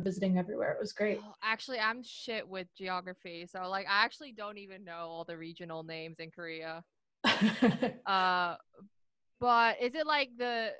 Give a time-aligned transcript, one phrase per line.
[0.00, 0.72] visiting everywhere.
[0.72, 1.20] It was great.
[1.22, 5.36] Oh, actually, I'm shit with geography, so like I actually don't even know all the
[5.36, 6.82] regional names in Korea.
[8.06, 8.56] uh,
[9.40, 10.72] but is it like the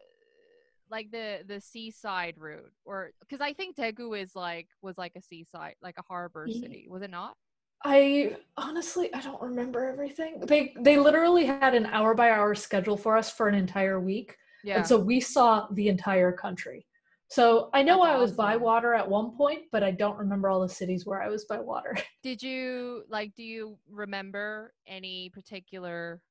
[0.91, 5.23] like the the seaside route or because I think Daegu is like was like a
[5.23, 7.37] seaside like a harbor city, was it not?
[7.85, 10.41] I honestly I don't remember everything.
[10.41, 14.37] They they literally had an hour by hour schedule for us for an entire week.
[14.65, 14.79] Yeah.
[14.79, 16.87] And so we saw the entire country.
[17.35, 20.49] So I know That's I was by water at one point, but I don't remember
[20.49, 21.97] all the cities where I was by water.
[22.23, 26.23] Did you like do you remember any particular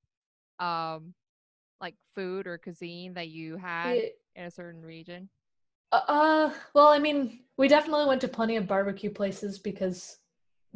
[0.60, 1.14] um
[1.82, 5.30] like food or cuisine that you had It- in a certain region?
[5.92, 10.18] uh well, I mean, we definitely went to plenty of barbecue places because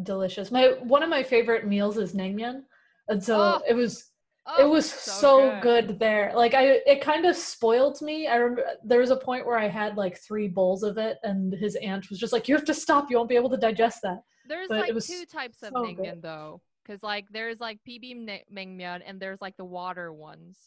[0.03, 0.51] delicious.
[0.51, 2.63] My one of my favorite meals is naengmyeon.
[3.09, 4.11] And so Oh, it was
[4.49, 5.99] Oh, it was so, good.
[5.99, 9.57] there like i it kind of spoiled me i remember there was a point where
[9.57, 12.63] i had like three bowls of it and his aunt was just like you have
[12.63, 15.73] to stop you won't be able to digest that There's but like two types of
[15.75, 16.21] so naengmyeon good.
[16.21, 20.57] though, because like there's like bibimbap naengmyeon and there's like the water ones.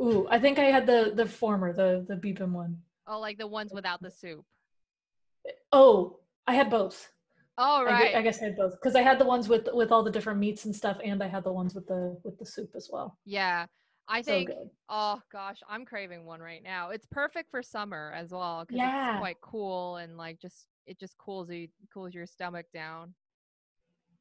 [0.00, 2.78] ooh i think i had the the former the the bibim one.
[3.06, 4.44] Oh, like the ones without the soup.
[5.72, 7.10] Oh, i had both
[7.62, 8.14] Oh I right.
[8.16, 10.38] I, guess i had both because i had the ones with with all the different
[10.38, 13.18] meats and stuff and i had the ones with the with the soup as well
[13.24, 13.66] yeah.
[14.08, 16.90] I so think good oh gosh, I'm craving one right now.
[16.90, 19.10] It's perfect for summer as well because Yeah.
[19.10, 23.14] it's quite cool and like just it just cools you cools your stomach down.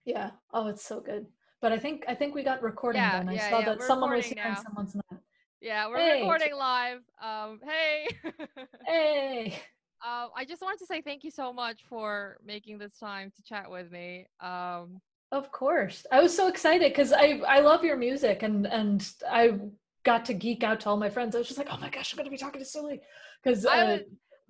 [0.06, 1.26] yeah oh it's so good
[1.62, 3.80] but i think i think we got recording Yeah, done i yeah, saw yeah, that
[3.80, 5.22] we're someone was recording here and someone's not
[5.62, 6.22] Yeah, we're Hey.
[6.22, 7.02] recording live.
[7.22, 8.08] Um, hey.
[8.86, 9.60] hey
[10.06, 13.44] Uh, I just wanted to say thank you so much for making this time to
[13.44, 14.28] chat with me.
[14.40, 16.06] Um, Of course.
[16.12, 19.60] I was so excited because I I love your music and and I
[20.04, 21.36] got to geek out to all my friends.
[21.36, 23.02] I was just like, oh my gosh, I'm gonna be talking to Sully
[23.44, 23.70] because uh,
[24.00, 24.02] was-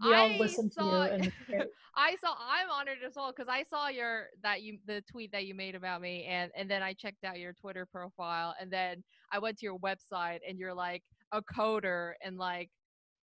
[0.05, 0.89] we all I listen to you.
[0.89, 1.31] saw- And.
[1.95, 5.45] I saw I'm honored as well because I saw your that you the tweet that
[5.45, 9.03] you made about me and and then I checked out your Twitter profile and then
[9.33, 11.03] I went to your website and you're like
[11.33, 12.69] a coder and like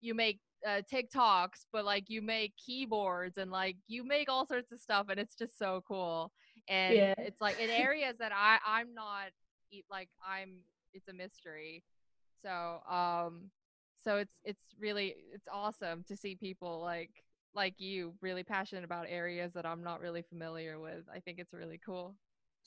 [0.03, 4.71] you make uh, TikToks but like you make keyboards and like you make all sorts
[4.71, 6.31] of stuff and it's just so cool
[6.69, 7.13] and Yeah.
[7.17, 9.29] it's like in areas that I I'm not
[9.91, 10.59] like I'm
[10.93, 11.83] it's a mystery
[12.43, 13.49] so um
[14.03, 17.11] so it's it's really it's awesome to see people like
[17.55, 21.03] like you really passionate about areas that I'm not really familiar with.
[21.13, 22.15] I think it's really cool.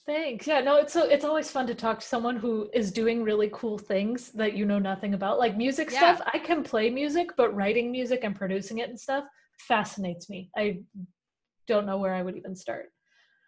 [0.05, 0.47] Thanks.
[0.47, 3.51] Yeah, no, it's so it's always fun to talk to someone who is doing really
[3.53, 5.39] cool things that you know nothing about.
[5.39, 6.15] Like music Yeah.
[6.15, 9.25] stuff, I can play music, but writing music and producing it and stuff
[9.59, 10.51] fascinates me.
[10.57, 10.81] I
[11.67, 12.93] don't know where I would even start.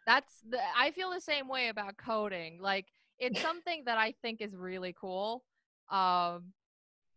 [0.07, 2.61] That's the I feel the same way about coding.
[2.61, 2.87] Like
[3.19, 5.45] it's something that I think is really cool.
[5.91, 6.53] Um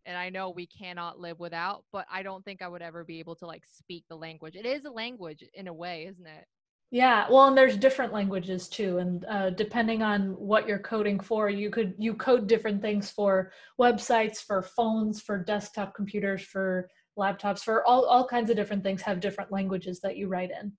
[0.06, 3.20] and I know we cannot live without, but I don't think I would ever be
[3.20, 4.56] able to like speak the language.
[4.56, 6.46] It is a language in a way, isn't it?
[6.94, 11.50] Yeah, well, and there's different languages too, and uh, depending on what you're coding for,
[11.50, 17.60] you could you code different things for websites, for phones, for desktop computers, for laptops,
[17.62, 19.02] for all all kinds of different things.
[19.04, 20.74] Have different languages that you write in.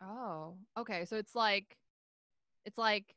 [0.00, 1.04] Oh, okay.
[1.06, 1.76] So it's like
[2.64, 3.16] it's like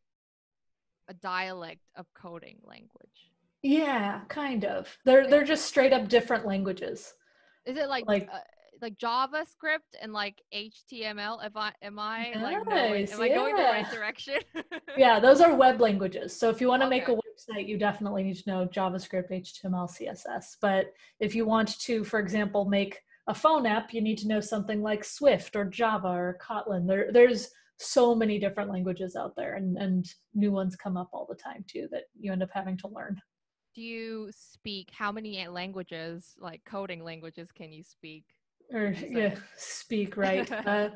[1.09, 3.29] a dialect of coding language.
[3.62, 4.97] Yeah, kind of.
[5.06, 7.13] They're they're just straight up different languages.
[7.68, 8.40] Is it like Like- uh,
[8.81, 11.45] like JavaScript and like HTML?
[11.45, 14.39] If I am I like knowing, Nice, am I going the right direction?
[14.97, 16.37] Yeah, those are web languages.
[16.37, 19.89] So if you want to make a website, you definitely need to know JavaScript, HTML,
[19.89, 20.57] CSS.
[20.61, 24.41] But if you want to, for example, make a phone app, you need to know
[24.41, 26.87] something like Swift or Java or Kotlin.
[26.87, 31.25] There, there's so many different languages out there, and and new ones come up all
[31.27, 33.21] the time too that you end up having to learn.
[33.73, 38.25] Do you speak how many languages, like coding languages, can you speak?
[38.73, 40.49] Or you yeah, speak right.
[40.65, 40.89] uh,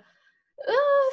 [0.67, 1.11] uh,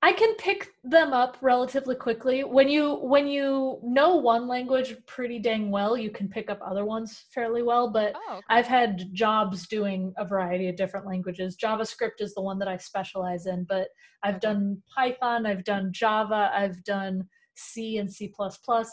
[0.00, 2.44] I can pick them up relatively quickly.
[2.44, 6.84] When you when you know one language pretty dang well, you can pick up other
[6.84, 7.90] ones fairly well.
[7.90, 8.44] But Oh, okay.
[8.48, 11.56] I've had jobs doing a variety of different languages.
[11.62, 13.88] JavaScript is the one that I specialize in, but
[14.22, 14.40] I've Okay.
[14.40, 18.32] done Python, I've done Java, I've done C and C++,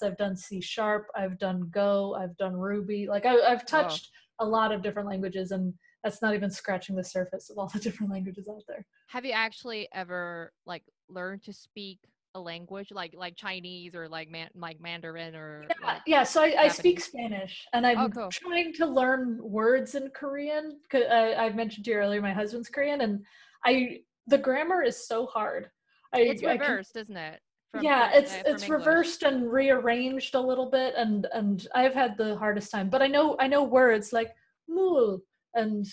[0.03, 3.07] I've done C sharp, I've done Go, I've done Ruby.
[3.07, 3.67] Like I, I've Wow.
[3.67, 5.73] touched a lot of different languages, and
[6.05, 8.85] that's not even scratching the surface of all the different languages out there.
[9.07, 11.99] Have you actually ever like learned to speak
[12.35, 16.23] a language like like Chinese or like man like Mandarin or Yeah, like yeah.
[16.23, 18.29] So I, I speak Spanish, and I'm Oh, cool.
[18.31, 20.79] trying to learn words in Korean.
[20.91, 23.25] 'cause I, I mentioned to you earlier, my husband's Korean, and
[23.65, 25.69] I the grammar is so hard.
[26.13, 27.39] I, it's I can- reversed, isn't it?
[27.71, 28.79] From yeah, it's uh, it's English.
[28.79, 32.89] reversed and rearranged a little bit, and and I've had the hardest time.
[32.89, 34.35] But I know I know words like
[34.67, 35.21] "mul"
[35.55, 35.85] and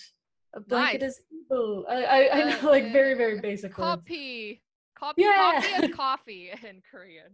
[0.53, 1.11] A blanket Nice.
[1.11, 1.85] is evil.
[1.89, 4.01] I, I, I know, like very, very basic words.
[4.01, 4.61] Copy.
[4.97, 5.21] Copy.
[5.21, 5.61] Yeah.
[5.61, 7.31] Copy is coffee in Korean.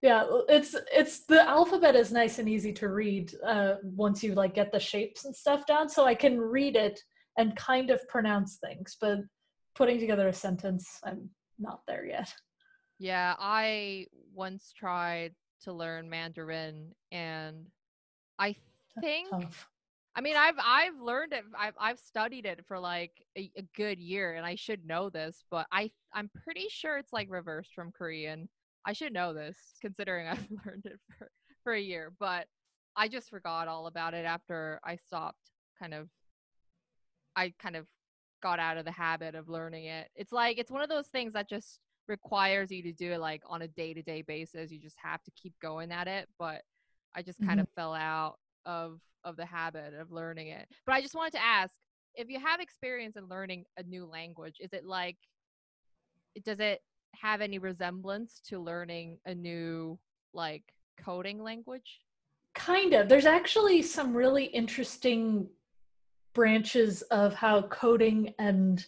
[0.00, 4.54] Yeah, it's it's the alphabet is nice and easy to read uh, once you like
[4.54, 5.88] get the shapes and stuff down.
[5.88, 7.00] So I can read it
[7.36, 9.18] and kind of pronounce things, but
[9.74, 11.28] putting together a sentence, I'm
[11.58, 12.32] not there yet.
[13.00, 17.66] Yeah, I once tried to learn Mandarin and
[18.38, 18.54] I
[19.00, 19.28] think.
[20.14, 23.98] I mean I've I've learned it I've I've studied it for like a, a good
[23.98, 27.92] year and I should know this, but I I'm pretty sure it's like reversed from
[27.92, 28.48] Korean.
[28.84, 31.30] I should know this considering I've learned it for
[31.62, 32.46] for a year, but
[32.96, 36.08] I just forgot all about it after I stopped kind of
[37.36, 37.86] I kind of
[38.42, 40.08] got out of the habit of learning it.
[40.16, 43.42] It's like it's one of those things that just requires you to do it like
[43.46, 44.72] on a day-to-day basis.
[44.72, 46.62] You just have to keep going at it, but
[47.14, 47.60] I just kind mm-hmm.
[47.60, 48.38] of fell out
[48.68, 50.68] of of the habit of learning it.
[50.86, 51.74] But I just wanted to ask
[52.14, 55.16] if you have experience in learning a new language, is it like
[56.44, 56.82] does it
[57.16, 59.98] have any resemblance to learning a new
[60.32, 60.62] like
[61.02, 62.00] coding language?
[62.54, 63.08] Kind of.
[63.08, 65.48] There's actually some really interesting
[66.34, 68.84] branches of how coding and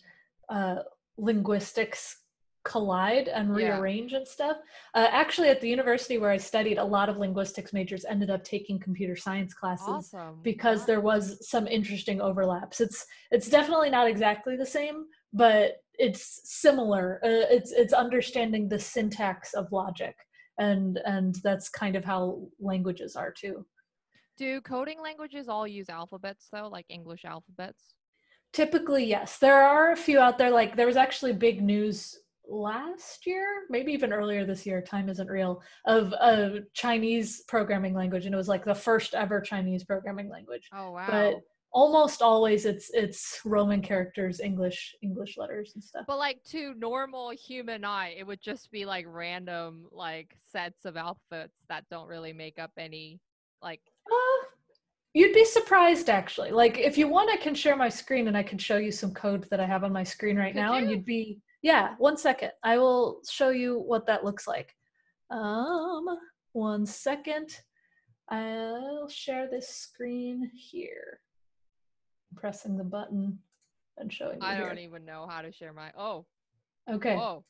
[0.48, 0.76] uh,
[1.16, 2.18] linguistics
[2.64, 3.76] collide and Yeah.
[3.78, 4.56] rearrange and stuff.
[4.94, 8.44] Uh, actually, at the university where I studied, a lot of linguistics majors ended up
[8.44, 10.42] taking computer science classes Awesome.
[10.42, 10.86] because Wow.
[10.86, 12.80] there was some interesting overlaps.
[12.80, 17.20] It's it's definitely not exactly the same, but it's similar.
[17.24, 20.16] Uh, it's it's understanding the syntax of logic,
[20.58, 23.66] and and that's kind of how languages are too.
[24.36, 27.94] Do coding languages all use alphabets though, like English alphabets?
[28.52, 29.38] Typically, yes.
[29.38, 30.50] There are a few out there.
[30.50, 32.18] Like there was actually big news
[32.50, 34.82] last year, maybe even earlier this year.
[34.82, 35.62] Time isn't real.
[35.86, 40.68] Of a Chinese programming language, and it was like the first ever Chinese programming language.
[40.74, 41.06] Oh wow.
[41.08, 41.34] But
[41.72, 46.04] almost always, it's it's Roman characters, English English letters and stuff.
[46.06, 50.96] But like to normal human eye, it would just be like random like sets of
[50.96, 53.20] alphabets that don't really make up any
[53.62, 53.80] like
[54.10, 54.46] Uh,
[55.14, 56.50] you'd be surprised actually.
[56.50, 59.14] Like if you want, I can share my screen and I can show you some
[59.14, 61.94] code that I have on my screen right Could now, and you'd be yeah.
[61.98, 64.74] One second, I will show you what that looks like.
[65.30, 66.06] Um,
[66.52, 67.58] one second.
[68.28, 71.20] I'll share this screen here.
[72.36, 73.38] Pressing the button
[73.98, 74.68] and showing you I here.
[74.68, 76.26] don't even know how to share my oh
[76.90, 77.44] Okay, oh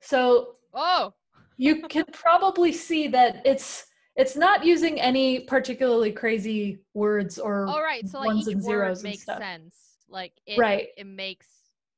[0.00, 1.12] so oh
[1.56, 7.82] you can probably see that it's it's not using any particularly crazy words or all
[7.82, 8.06] right.
[8.08, 9.76] So like ones each and word makes sense.
[10.08, 10.88] Like it Right.
[10.96, 11.46] it makes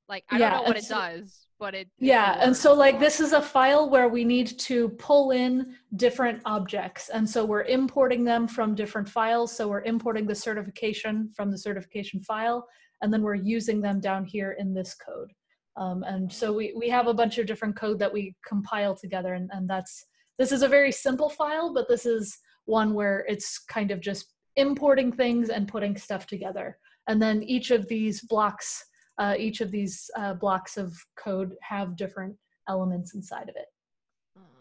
[0.09, 3.21] like I Yeah, don't know what it does, but it Yeah, and so like this
[3.21, 7.09] is a file where we need to pull in different objects.
[7.09, 9.57] And so we're importing them from different files.
[9.57, 12.67] So we're importing the certification from the certification file,
[13.03, 15.33] and then we're using them down here in this code.
[15.77, 19.35] Um, and so we, we have a bunch of different code that we compile together,
[19.35, 20.07] and, and that's
[20.39, 24.35] this is a very simple file, but this is one where it's kind of just
[24.57, 26.79] importing things and putting stuff together.
[27.09, 28.85] And then each of these blocks
[29.19, 32.37] uh, each of these uh, blocks of code have different
[32.69, 33.67] elements inside of it.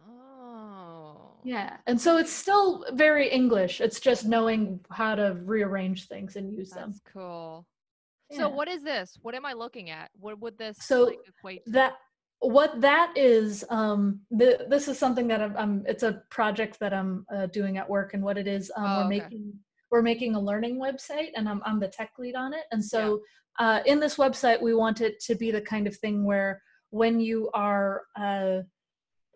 [0.10, 1.32] Oh.
[1.44, 3.82] Yeah, and so it's still very English.
[3.82, 6.92] It's just knowing how to rearrange things and use them.
[6.92, 7.66] That's cool.
[8.32, 8.38] Yeah.
[8.38, 9.18] So what is this?
[9.22, 10.10] What am I looking at?
[10.20, 11.72] What would this So like equate to?
[11.74, 11.94] that
[12.40, 16.94] what that is um the, this is something that I'm, I'm it's a project that
[16.94, 19.20] i'm uh, doing at work and what it is um, Oh, we're okay.
[19.20, 19.54] making
[19.96, 22.66] we're making a learning website and i'm, I'm the tech lead on it.
[22.74, 23.22] And so
[23.60, 27.22] uh, in this website we want it to be the kind of thing where when
[27.22, 28.58] you are uh,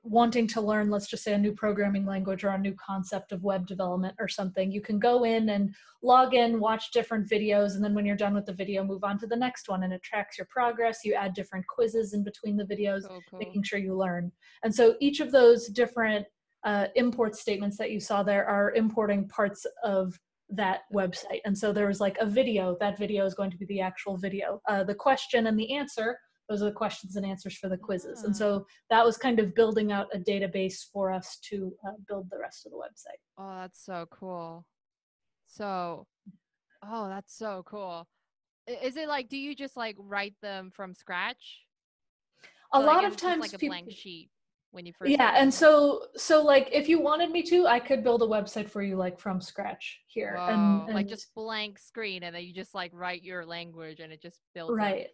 [0.04, 3.42] wanting to learn let's just say a new programming language or a new concept of
[3.42, 5.74] web development or something you can go in and
[6.04, 9.18] log in watch different videos and then when you're done with the video move on
[9.18, 9.84] to the next one.
[9.84, 11.06] And it tracks your progress.
[11.06, 14.30] You add different quizzes in between the videos making sure you learn.
[14.64, 16.26] And so each of those different
[16.66, 20.20] uh, import statements that you saw there are importing parts of
[20.52, 21.42] that website.
[21.46, 24.18] And so there was like a video, that video is going to be the actual
[24.18, 24.62] video.
[24.68, 26.18] Uh, the question and the answer,
[26.50, 28.24] those are the questions and answers for the quizzes.
[28.24, 32.28] And so that was kind of building out a database for us to uh, build
[32.32, 33.20] the rest of the website.
[33.38, 34.66] Oh, that's so cool.
[35.48, 36.08] So,
[36.84, 38.08] oh, that's so cool.
[38.68, 41.60] Is it like, do you just like write them from scratch?
[42.74, 44.30] A So, lot it's of times like a people, blank sheet
[44.72, 45.12] when you first.
[45.12, 48.70] yeah and so so like if you wanted me to i could build a website
[48.70, 52.54] for you like from scratch here Whoa, and, like just blank screen, and then you
[52.54, 54.72] just like write your language, and it just builds.
[54.72, 54.76] it.
[54.76, 55.08] right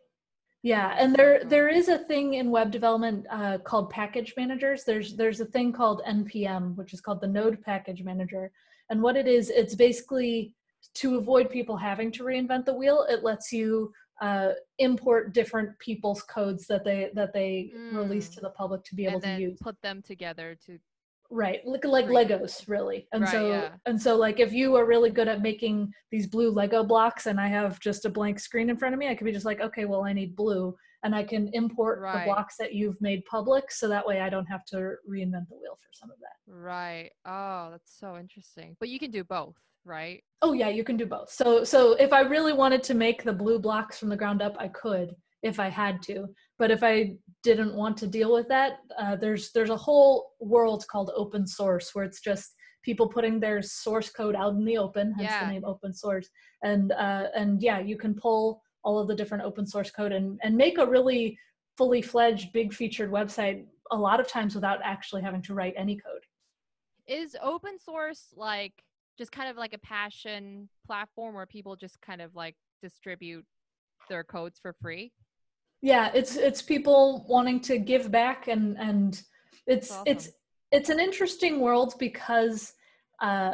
[0.63, 5.15] yeah and there there is a thing in web development uh, called package managers there's
[5.15, 8.51] there's a thing called npm which is called the node package manager
[8.89, 10.53] and what it is it's basically
[10.93, 13.91] to avoid people having to reinvent the wheel it lets you
[14.21, 18.33] uh, import different people's codes that they that they release Mm.
[18.35, 20.79] to the public to be able to use put them together to
[21.31, 23.69] right like, like legos really and Right, so yeah.
[23.87, 27.39] and so like if you are really good at making these blue lego blocks and
[27.41, 29.59] i have just a blank screen in front of me i could be just like
[29.59, 32.19] okay well i need blue and i can import Right.
[32.19, 34.75] the blocks that you've made public so that way i don't have to
[35.09, 39.09] reinvent the wheel for some of that right oh that's so interesting but you can
[39.11, 40.21] do both right?
[40.41, 41.31] Oh yeah you can do both.
[41.31, 44.55] So so if i really wanted to make the blue blocks from the ground up
[44.59, 46.27] i could if i had to.
[46.59, 50.83] But if i didn't want to deal with that uh, there's there's a whole world
[50.91, 55.13] called open source where it's just people putting their source code out in the open
[55.13, 55.45] hence Yeah.
[55.45, 56.27] the name open source.
[56.63, 60.39] And uh, and yeah you can pull all of the different open source code and
[60.43, 61.37] and make a really
[61.77, 65.95] fully fledged big featured website a lot of times without actually having to write any
[65.97, 66.23] code.
[67.07, 68.73] Is open source like
[69.17, 73.45] just kind of like a passion platform where people just kind of like distribute
[74.09, 75.11] their codes for free?
[75.81, 79.21] Yeah it's it's people wanting to give back and and
[79.67, 80.29] it's That's it's
[80.71, 82.73] it's an interesting world because
[83.21, 83.53] uh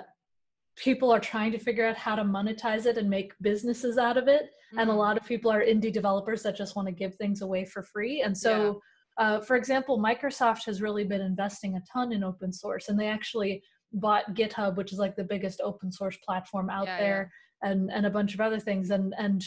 [0.77, 4.27] people are trying to figure out how to monetize it and make businesses out of
[4.27, 4.49] it.
[4.77, 4.97] And a Mhm.
[4.97, 8.21] lot of people are indie developers that just want to give things away for free.
[8.21, 8.81] And so
[9.17, 13.07] uh, for example microsoft has really been investing a ton in open source and they
[13.07, 13.61] actually
[13.93, 17.03] bought github which is like the biggest open source platform out Yeah, yeah.
[17.03, 17.31] there
[17.63, 19.43] and and a bunch of other things and and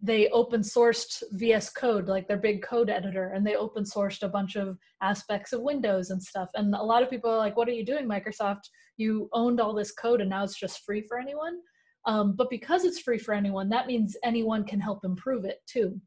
[0.00, 4.28] they open sourced vs code like their big code editor and they open sourced a
[4.28, 7.68] bunch of aspects of windows and stuff and a lot of people are like what
[7.68, 8.62] are you doing microsoft
[8.96, 11.58] you owned all this code and now it's just free for anyone
[12.06, 16.00] um, but because it's free for anyone, that means anyone can help improve it too.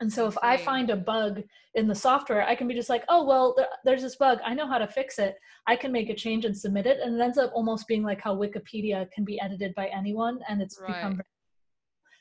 [0.00, 1.42] And so if I find a bug
[1.74, 4.38] in the software, I can be just like, oh, well, there, there's this bug.
[4.44, 5.36] I know how to fix it.
[5.66, 7.00] I can make a change and submit it.
[7.00, 10.40] And it ends up almost being like how Wikipedia can be edited by anyone.
[10.48, 11.20] And it's become,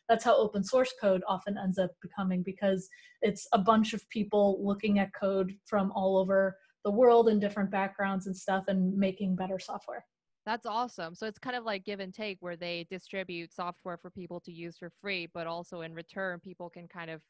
[0.10, 2.90] that's how open source code often ends up becoming because
[3.22, 7.72] it's a bunch of people looking at code from all over the world and different
[7.72, 10.06] backgrounds and stuff and making better software.
[10.46, 11.16] That's awesome.
[11.16, 14.52] So it's kind of like give and take where they distribute software for people to
[14.52, 17.22] use for free, but also in return, people can kind of,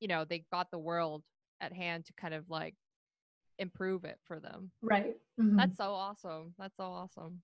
[0.00, 1.22] you know, they got the world
[1.60, 2.74] at hand to kind of like
[3.58, 4.70] improve it for them.
[4.82, 5.16] Right.
[5.40, 5.56] Mhm.
[5.56, 6.54] That's so awesome.
[6.58, 7.42] That's so awesome.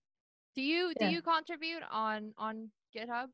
[0.54, 1.08] Do you Yeah.
[1.08, 3.30] do you contribute on on GitHub?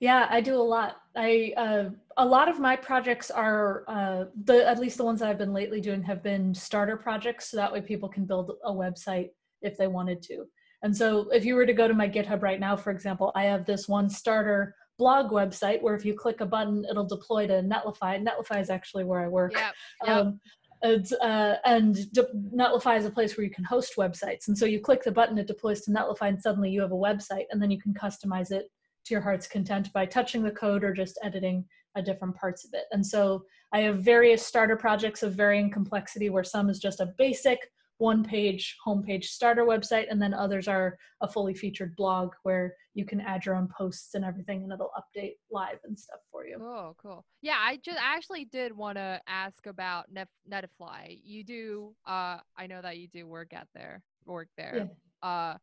[0.00, 1.00] Yeah, I do a lot.
[1.14, 5.28] I uh, a lot of my projects are uh, the at least the ones that
[5.28, 8.72] I've been lately doing have been starter projects, so that way people can build a
[8.72, 9.30] website
[9.60, 10.46] if they wanted to.
[10.82, 13.44] And so, if you were to go to my GitHub right now, for example, I
[13.44, 17.62] have this one starter blog website where if you click a button, it'll deploy to
[17.62, 18.22] Netlify.
[18.22, 19.52] Netlify is actually where I work.
[19.54, 19.74] Yep.
[20.06, 20.16] Yep.
[20.16, 20.40] Um,
[20.82, 24.48] it's, uh, and de- Netlify is a place where you can host websites.
[24.48, 26.96] And so you click the button, it deploys to Netlify, and suddenly you have a
[26.96, 28.66] website, and then you can customize it
[29.04, 31.64] to your heart's content by touching the code or just editing
[32.04, 32.84] different parts of it.
[32.90, 37.12] And so I have various starter projects of varying complexity, where some is just a
[37.18, 37.58] basic
[37.98, 43.04] one page homepage starter website, and then others are a fully featured blog where you
[43.04, 46.58] can add your own posts and everything, and it'll update live and stuff for you.
[46.60, 47.24] Oh, cool.
[47.42, 51.18] Yeah, I just actually did want to ask about Net- Netify.
[51.22, 54.90] You do, uh, I know that you do work at there, work there.
[55.22, 55.56] Uh,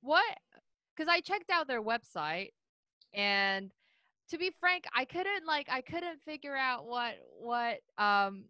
[0.00, 0.38] what?
[0.96, 2.50] Because I checked out their website,
[3.12, 3.70] and
[4.30, 8.44] to be frank, I couldn't like, I couldn't figure out what what um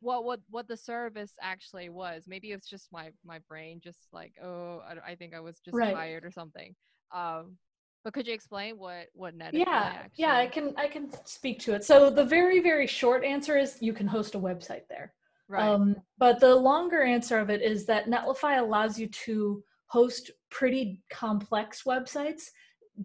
[0.00, 2.24] what what what the service actually was.
[2.26, 5.76] Maybe it's just my my brain just like, oh, I, I think I was just
[5.76, 5.94] Right.
[5.94, 6.74] tired or something.
[7.12, 7.56] Um,
[8.04, 11.74] but could you explain what what Netify yeah yeah i can i can speak to
[11.74, 15.12] it so the very very short answer is you can host a website there
[15.48, 15.64] Right.
[15.64, 21.02] um, but the longer answer of it is that netlify allows you to host pretty
[21.10, 22.44] complex websites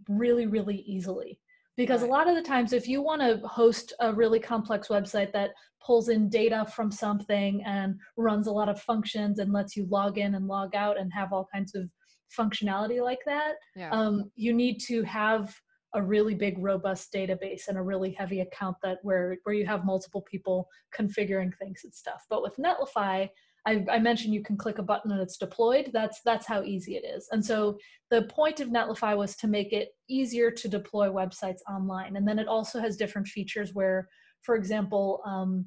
[0.08, 1.40] really really easily
[1.76, 2.10] because Right.
[2.10, 5.52] a lot of the times if you want to host a really complex website that
[5.86, 10.18] pulls in data from something and runs a lot of functions and lets you log
[10.18, 11.90] in and log out and have all kinds of
[12.38, 13.92] functionality like that yeah.
[13.92, 15.54] um, you need to have
[15.96, 19.86] a really big robust database and a really heavy account that where where you have
[19.86, 23.30] multiple people configuring things and stuff but with netlify
[23.66, 25.92] I, I mentioned you can click a button and it's deployed.
[25.94, 27.30] That's that's how easy it is.
[27.32, 27.78] And so
[28.12, 32.16] the point of netlify was to make it easier to deploy websites online.
[32.18, 34.10] And then it also has different features where
[34.42, 35.66] for example um,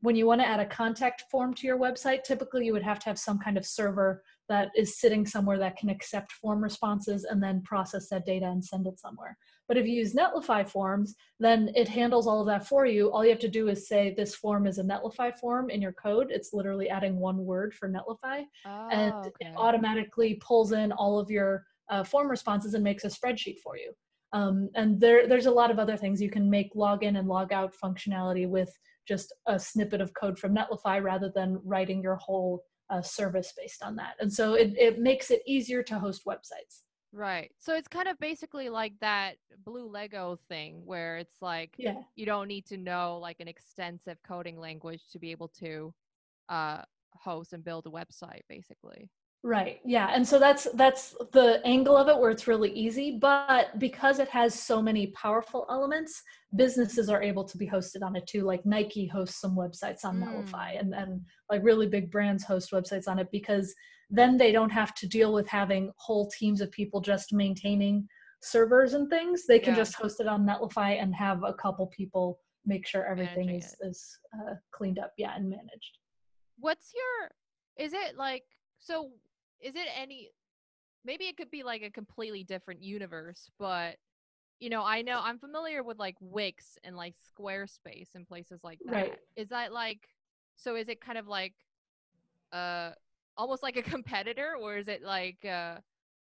[0.00, 3.00] when you want to add a contact form to your website typically you would have
[3.00, 7.24] to have some kind of server that is sitting somewhere that can accept form responses
[7.24, 9.36] and then process that data and send it somewhere.
[9.68, 13.12] But if you use Netlify forms, then it handles all of that for you.
[13.12, 15.92] All you have to do is say this form is a Netlify form in your
[15.92, 16.28] code.
[16.30, 18.44] It's literally adding one word for Netlify,
[18.90, 23.08] and Oh, it automatically pulls in all of your uh, form responses and makes a
[23.08, 23.92] spreadsheet for you.
[24.32, 26.20] Um, and there, there's a lot of other things.
[26.20, 28.70] You can make login and log out functionality with
[29.06, 33.82] just a snippet of code from Netlify rather than writing your whole uh, service based
[33.82, 34.14] on that.
[34.20, 36.82] And so it, it makes it easier to host websites.
[37.12, 37.50] Right.
[37.58, 42.00] So it's kind of basically like that blue Lego thing where it's like Yeah.
[42.16, 45.94] you don't need to know like an extensive coding language to be able to
[46.50, 46.82] uh
[47.14, 49.08] host and build a website basically.
[49.44, 49.78] Right.
[49.84, 50.08] Yeah.
[50.12, 54.28] And so that's that's the angle of it where it's really easy, but because it
[54.28, 56.20] has so many powerful elements,
[56.56, 58.42] businesses are able to be hosted on it too.
[58.42, 60.80] Like Nike hosts some websites on Netlify Mm.
[60.80, 63.72] and and like really big brands host websites on it because
[64.10, 68.08] then they don't have to deal with having whole teams of people just maintaining
[68.42, 69.46] servers and things.
[69.46, 69.80] They can Yeah.
[69.82, 73.76] just host it on Netlify and have a couple people make sure everything Managing is
[73.82, 75.98] is uh, cleaned up, yeah, and managed.
[76.58, 77.30] What's your
[77.76, 78.44] is it like
[78.80, 79.12] so
[79.60, 80.30] is it any
[81.04, 83.96] maybe it could be like a completely different universe, but
[84.60, 88.80] you know, I know I'm familiar with like Wix and like Squarespace and places like
[88.86, 88.92] that.
[88.92, 89.18] Right.
[89.36, 90.08] Is that like
[90.56, 91.54] so is it kind of like
[92.52, 92.90] uh
[93.36, 95.76] almost like a competitor or is it like uh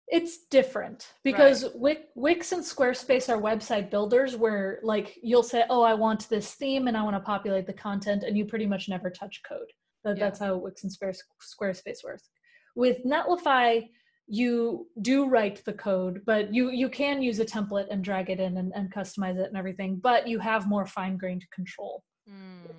[0.07, 5.83] It's different because Wix, Wix and Squarespace are website builders where like you'll say, "Oh,
[5.83, 8.89] I want this theme and I want to populate the content," and you pretty much
[8.89, 9.73] never touch code.
[10.05, 10.25] That, Yeah.
[10.25, 12.29] That's how Wix and Squarespace works.
[12.75, 13.89] With Netlify,
[14.27, 18.41] you do write the code, but you you can use a template and drag it
[18.41, 19.97] in and, and customize it and everything.
[19.97, 22.03] But you have more fine grained control.
[22.29, 22.73] mm.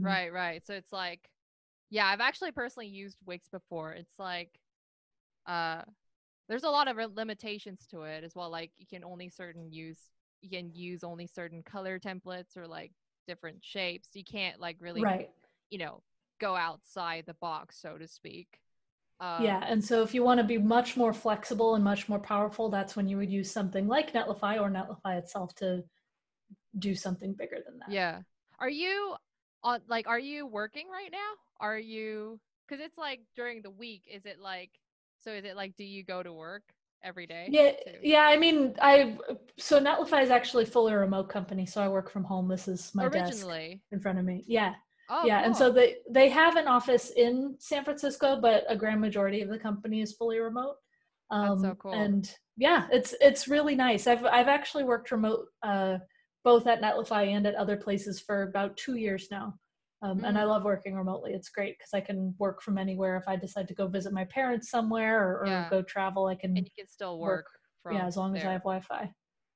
[0.00, 0.66] Right, right.
[0.66, 1.20] So it's like,
[1.90, 3.92] yeah, I've actually personally used Wix before.
[3.92, 4.50] It's like,
[5.46, 5.82] uh,
[6.48, 8.50] there's a lot of limitations to it as well.
[8.50, 9.98] Like you can only certain use,
[10.42, 12.92] you can use only certain color templates or like
[13.26, 14.08] different shapes.
[14.14, 15.30] You can't like really, Right.
[15.70, 16.02] you know,
[16.40, 18.60] go outside the box, so to speak.
[19.18, 22.18] Um, yeah, and so if you want to be much more flexible and much more
[22.18, 25.82] powerful, that's when you would use something like Netlify or Netlify itself to
[26.78, 27.90] do something bigger than that.
[27.90, 28.20] Yeah.
[28.58, 29.14] Are you
[29.62, 31.32] on like are you working right now?
[31.60, 34.70] Are you cuz it's like during the week is it like
[35.18, 36.62] so is it like do you go to work
[37.02, 37.48] every day?
[37.50, 37.98] Yeah, too?
[38.02, 38.22] yeah.
[38.22, 39.16] I mean, I
[39.58, 42.48] so Netlify is actually a fully remote company, so I work from home.
[42.48, 43.46] This is my desk
[43.92, 44.44] in front of me.
[44.46, 44.74] Yeah,
[45.08, 45.42] Oh, yeah.
[45.44, 49.48] And so they they have an office in San Francisco, but a grand majority of
[49.48, 50.76] the company is fully remote.
[51.30, 51.92] Um, so cool.
[51.92, 54.06] And yeah, it's it's really nice.
[54.06, 55.98] I've I've actually worked remote uh,
[56.44, 59.54] both at Netlify and at other places for about two years now.
[60.02, 60.48] Um, And I Mm.
[60.48, 61.32] love working remotely.
[61.32, 63.16] It's great because I can work from anywhere.
[63.16, 65.70] If I decide to go visit my parents somewhere or, or Yeah.
[65.70, 67.46] go travel, I can and you can still work, work,
[67.82, 68.44] from yeah as long as.
[68.44, 69.12] I have Wi-Fi.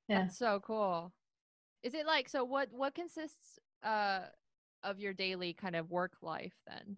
[0.09, 0.23] Yeah.
[0.23, 1.13] That's so cool.
[1.83, 4.27] Is it like so what what consists uh
[4.83, 6.97] of your daily kind of work life then?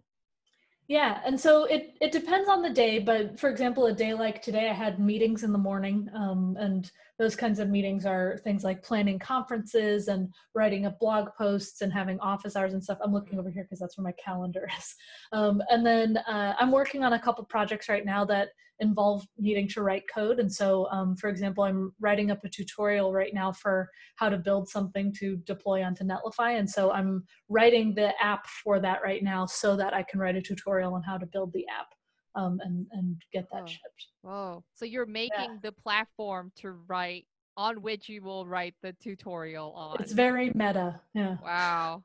[0.89, 4.41] Yeah, and so it it depends on the day, but for example, a day like
[4.41, 8.65] today, I had meetings in the morning, um, and those kinds of meetings are things
[8.65, 12.97] like planning conferences and writing up blog posts and having office hours and stuff.
[13.01, 14.95] I'm looking over here because that's where my calendar is.
[15.31, 18.49] Um, and then uh, I'm working on a couple projects right now that
[18.83, 20.39] involve needing to write code.
[20.39, 24.37] And so, um, for example, I'm writing up a tutorial right now for how to
[24.37, 29.23] build something to deploy onto Netlify, and so I'm writing the app for that right
[29.23, 31.87] now so that I can write a tutorial on how to build the app
[32.35, 33.67] um, and and get that Oh.
[33.67, 34.07] shipped.
[34.21, 34.63] Whoa.
[34.75, 39.97] So you're making the platform to write on which you will write the tutorial on.
[40.01, 40.99] It's very meta.
[41.13, 42.03] Yeah, Wow.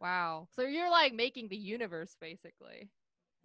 [0.00, 0.48] Wow.
[0.54, 2.88] So you're like making the universe basically.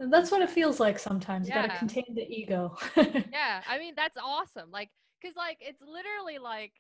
[0.04, 1.48] And that's what it feels like sometimes.
[1.48, 2.78] You gotta contain the ego.
[3.32, 3.62] Yeah.
[3.68, 4.70] I mean, that's awesome.
[4.70, 4.90] Like,
[5.24, 6.74] cause like it's literally like,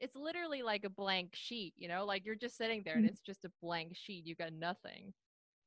[0.00, 2.04] it's literally like a blank sheet, you know?
[2.04, 3.08] Like you're just sitting there and Mhm.
[3.10, 4.26] it's just a blank sheet.
[4.26, 5.14] You got nothing.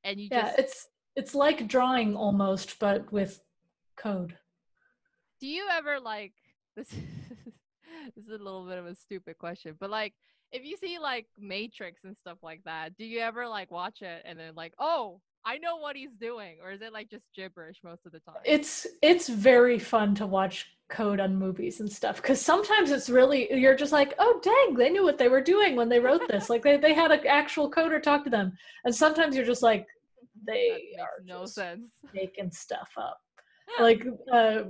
[0.03, 3.41] And you yeah, just, it's it's like drawing almost, but with
[3.97, 4.37] code.
[5.41, 6.33] do you ever like,
[6.75, 6.89] this,
[8.15, 10.13] this is a little bit of a stupid question, but like,
[10.51, 14.21] if you see like Matrix and stuff like that, do you ever like watch it
[14.25, 16.57] and then like, oh, I know what he's doing?
[16.63, 18.35] Or is it like just gibberish most of the time?
[18.45, 23.47] It's it's very fun to watch code on movies and stuff because sometimes it's really
[23.53, 26.49] you're just like oh dang they knew what they were doing when they wrote this
[26.49, 28.51] like they, they had an actual coder talk to them
[28.85, 29.85] and sometimes you're just like
[30.47, 31.81] they are no just sense.
[32.11, 33.21] making stuff up
[33.79, 34.63] like uh,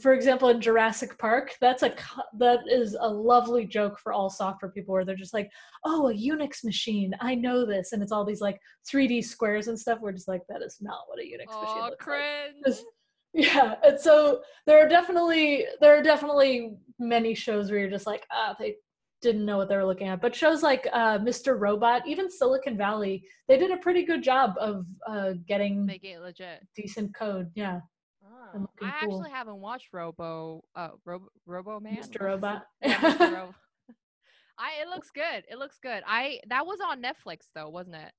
[0.00, 1.94] for example in jurassic park that's a
[2.38, 5.50] that is a lovely joke for all software people where they're just like
[5.84, 7.14] oh a unix machine.
[7.20, 7.92] I know this.
[7.92, 9.98] And it's all these like 3d squares and stuff.
[10.00, 11.98] We're just like that is not what a unix machine looks like.
[11.98, 12.56] cringe.
[12.66, 12.84] Just-
[13.34, 18.24] yeah and so there are definitely there are definitely many shows where you're just like
[18.32, 18.74] ah they
[19.20, 20.22] didn't know what they were looking at.
[20.22, 24.54] But shows like uh, mr robot even silicon valley they did a pretty good job
[24.58, 26.66] of uh, getting Make it legit.
[26.74, 27.50] decent code.
[27.54, 27.80] Yeah
[28.54, 28.88] I cool.
[28.88, 31.96] actually haven't watched Robo uh Robo Robo Man.
[31.96, 32.20] Mr.
[32.22, 32.64] Robot.
[32.82, 33.32] Yeah, Mr.
[33.32, 33.54] Ro-
[34.58, 35.44] I it looks good.
[35.50, 36.02] It looks good.
[36.06, 38.12] I that was on Netflix though, wasn't it?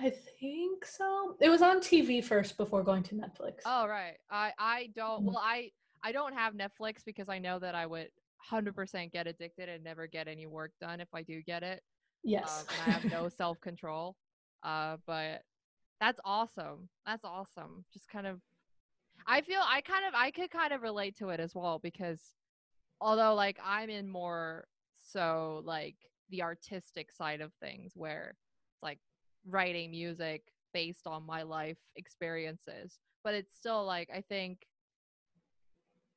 [0.00, 1.36] I think so.
[1.40, 3.60] It was on TV first before going to Netflix.
[3.64, 4.16] Oh right.
[4.30, 5.26] I I don't Mhm.
[5.26, 5.70] well I
[6.02, 8.08] I don't have Netflix because I know that I would
[8.50, 11.82] 100% get addicted and never get any work done if I do get it.
[12.22, 12.60] yes.
[12.68, 14.14] Um, and I have no self control.
[14.62, 15.42] Uh, but
[16.00, 16.88] that's awesome.
[17.06, 17.84] That's awesome.
[17.92, 18.40] Just kind of,
[19.26, 22.20] I feel I kind of I could kind of relate to it as well because
[23.00, 24.66] although like I'm in more
[25.00, 25.96] so like
[26.30, 28.34] the artistic side of things where
[28.72, 28.98] it's like
[29.46, 34.66] writing music based on my life experiences, but it's still like I think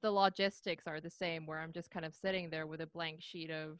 [0.02, 3.18] the logistics are the same where I'm just kind of sitting there with a blank
[3.22, 3.80] sheet of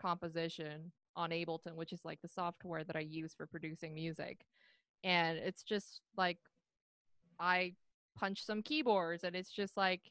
[0.00, 4.44] composition on Ableton, which is like the software that I use for producing music.
[5.02, 6.38] And it's just like
[7.40, 7.74] I
[8.16, 10.02] punch some keyboards and it's just like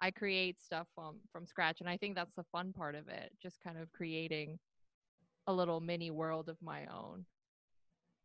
[0.00, 3.32] I create stuff from from scratch and I think that's the fun part of it,
[3.42, 4.58] just kind of creating
[5.46, 7.26] a little mini world of my own.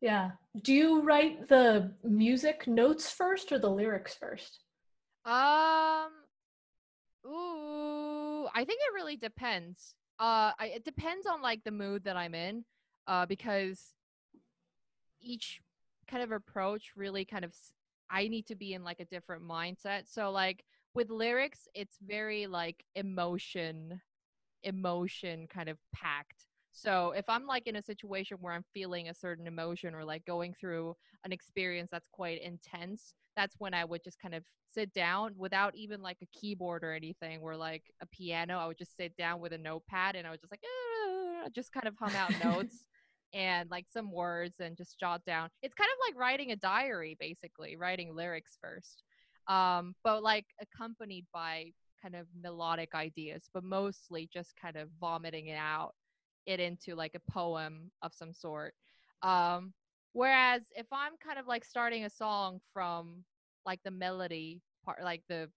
[0.01, 0.31] Yeah.
[0.61, 4.59] Do you write the music notes first or the lyrics first?
[5.25, 6.11] Um
[7.25, 9.95] ooh, I think it really depends.
[10.19, 12.63] Uh I, it depends on like the mood that I'm in
[13.07, 13.93] uh because
[15.21, 15.61] each
[16.07, 17.73] kind of approach really kind of s-
[18.09, 20.03] I need to be in like a different mindset.
[20.07, 20.63] So like
[20.93, 24.01] with lyrics it's very like emotion
[24.63, 26.47] emotion kind of packed.
[26.71, 30.25] So if I'm like in a situation where I'm feeling a certain emotion or like
[30.25, 34.93] going through an experience that's quite intense, that's when I would just kind of sit
[34.93, 38.57] down without even like a keyboard or anything or like a piano.
[38.59, 41.71] I would just sit down with a notepad and I would just like "Ah," just
[41.71, 42.85] kind of hum out notes
[43.33, 45.49] and like some words and just jot down.
[45.61, 49.03] It's kind of like writing a diary basically, writing lyrics first.
[49.47, 55.47] Um, but like accompanied by kind of melodic ideas, but mostly just kind of vomiting
[55.47, 55.93] it out
[56.45, 58.73] it into like a poem of some sort.
[59.21, 59.73] Um,
[60.13, 63.23] whereas if I'm kind of like starting a song from
[63.65, 65.49] like the melody part, like the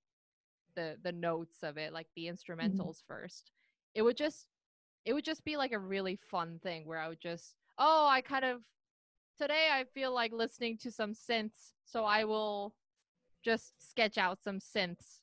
[0.77, 3.53] the the notes of it, like the instrumentals first,
[3.95, 4.47] it would just
[5.05, 8.21] it would just be like a really fun thing where I would just oh I
[8.21, 8.61] kind of
[9.39, 12.75] today I feel like listening to some synths, so I will
[13.45, 15.21] just sketch out some synths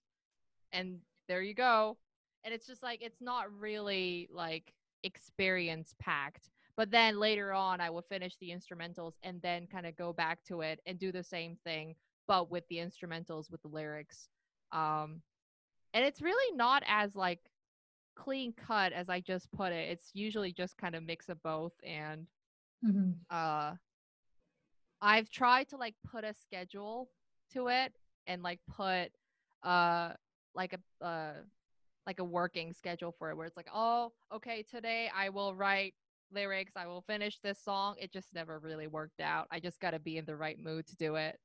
[0.72, 1.98] and there you go.
[2.44, 6.50] And it's just like it's not really like experience packed.
[6.78, 10.44] But then later on I will finish the instrumentals and then kind of go back
[10.48, 11.96] to it and do the same thing
[12.28, 14.30] but with the instrumentals with the lyrics.
[14.72, 15.22] Um
[15.94, 17.40] and it's really not as like
[18.15, 19.89] clean cut as I just put it.
[19.89, 22.28] It's usually just kind of mix of both and
[22.82, 23.25] Mhm.
[23.30, 23.75] uh
[25.01, 27.10] I've tried to like put a schedule
[27.54, 27.93] to it
[28.28, 29.12] and like put
[29.63, 30.13] uh
[30.54, 31.34] like a uh
[32.08, 35.93] like a working schedule for it where it's like oh okay today I will write
[36.32, 39.91] lyrics I will finish this song it just never really worked out I just got
[39.91, 41.39] to be in the right mood to do it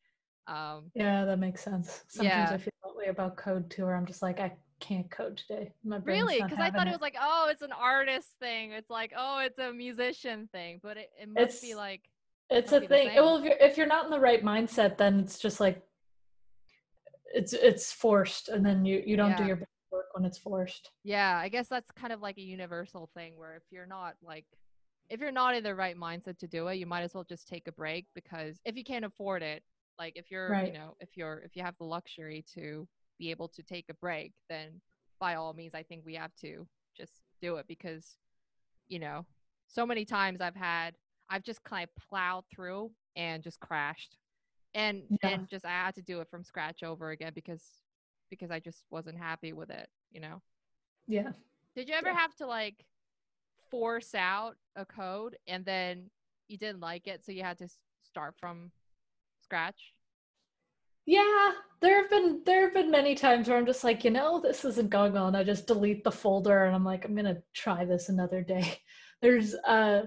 [0.47, 2.05] um Yeah, that makes sense.
[2.09, 2.57] Sometimes Yeah.
[2.57, 5.73] I feel that way about code too, where I'm just like, I can't code today.
[5.85, 6.43] My really?
[6.43, 8.73] because I thought it was like oh it's an artist thing.
[8.73, 10.81] It's like oh it's a musician thing.
[10.83, 12.03] But it, it must be like
[12.51, 13.15] it's a thing.
[13.15, 15.83] Well, if you're if you're not in the right mindset, then it's just like
[17.33, 20.91] it's it's forced, and then you you don't do your best work when it's forced.
[21.05, 24.47] Yeah, I guess that's kind of like a universal thing where if you're not like
[25.09, 27.49] if you're not in the right mindset to do it, you might as well just
[27.49, 29.63] take a break because if you can't afford it,
[29.99, 32.87] like if you're, you know, if you're if you have the luxury to
[33.21, 34.81] be able to take a break, then
[35.21, 38.17] by all means I think we have to just do it because
[38.89, 39.25] you know,
[39.69, 40.97] so many times I've had
[41.29, 44.17] I've just kind of plowed through and just crashed.
[44.75, 45.31] And Yeah.
[45.31, 47.63] and just I had to do it from scratch over again because
[48.31, 50.41] because I just wasn't happy with it, you know.
[51.07, 51.33] Yeah.
[51.77, 52.19] Did you ever Yeah.
[52.19, 52.85] have to like
[53.71, 56.11] force out a code and then
[56.49, 57.69] you didn't like it, so you had to
[58.03, 58.73] start from
[59.43, 59.93] scratch?
[61.07, 64.41] Yeah, there have been there have been many times where I'm just like, you know,
[64.41, 67.43] this isn't going well, and I just delete the folder, and I'm like, I'm gonna
[67.55, 68.79] try this another day.
[69.23, 70.05] There's uh,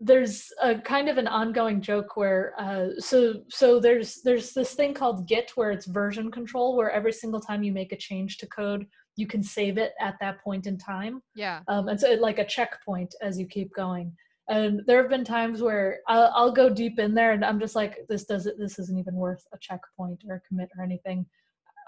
[0.00, 4.92] there's a kind of an ongoing joke where uh, so so there's there's this thing
[4.94, 8.46] called Git where it's version control, where every single time you make a change to
[8.48, 11.60] code, you can save it at that point in time Yeah.
[11.68, 14.16] um, and so it, like a checkpoint as you keep going
[14.50, 17.76] and there have been times where I'll, I'll go deep in there and i'm just
[17.76, 21.24] like this doesn't this isn't even worth a checkpoint or a commit or anything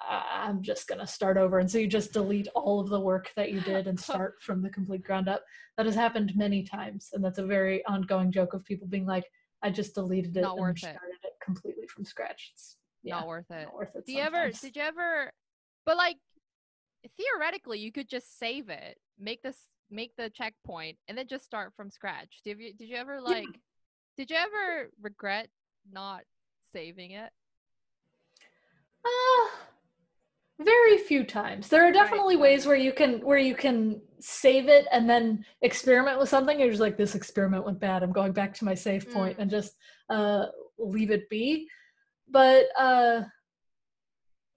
[0.09, 3.31] i'm just going to start over and so you just delete all of the work
[3.37, 5.44] that you did and start from the complete ground up
[5.77, 9.25] that has happened many times and that's a very ongoing joke of people being like
[9.62, 10.79] i just deleted it Not and worth it.
[10.79, 13.64] started it completely from scratch it's Yeah, not worth it.
[13.64, 14.07] Not worth it.
[14.07, 14.51] Do you ever?
[14.51, 15.33] Did you ever?
[15.85, 16.18] But like,
[17.18, 19.59] theoretically, you could just save it, make this,
[19.92, 22.40] make the checkpoint, and then just start from scratch.
[22.44, 22.72] Did you?
[22.74, 23.46] Did you ever like?
[24.16, 25.48] Did you ever regret
[25.90, 26.22] not
[26.72, 27.31] saving it?
[29.05, 29.48] Uh,
[30.64, 31.68] very few times.
[31.68, 32.42] There are definitely right.
[32.42, 36.59] ways where you can where you can save it and then experiment with something.
[36.59, 38.02] You're just like, this experiment went bad.
[38.02, 39.42] I'm going back to my save point Mm.
[39.42, 39.76] and just
[40.09, 40.46] uh,
[40.78, 41.68] leave it be.
[42.28, 43.22] But uh,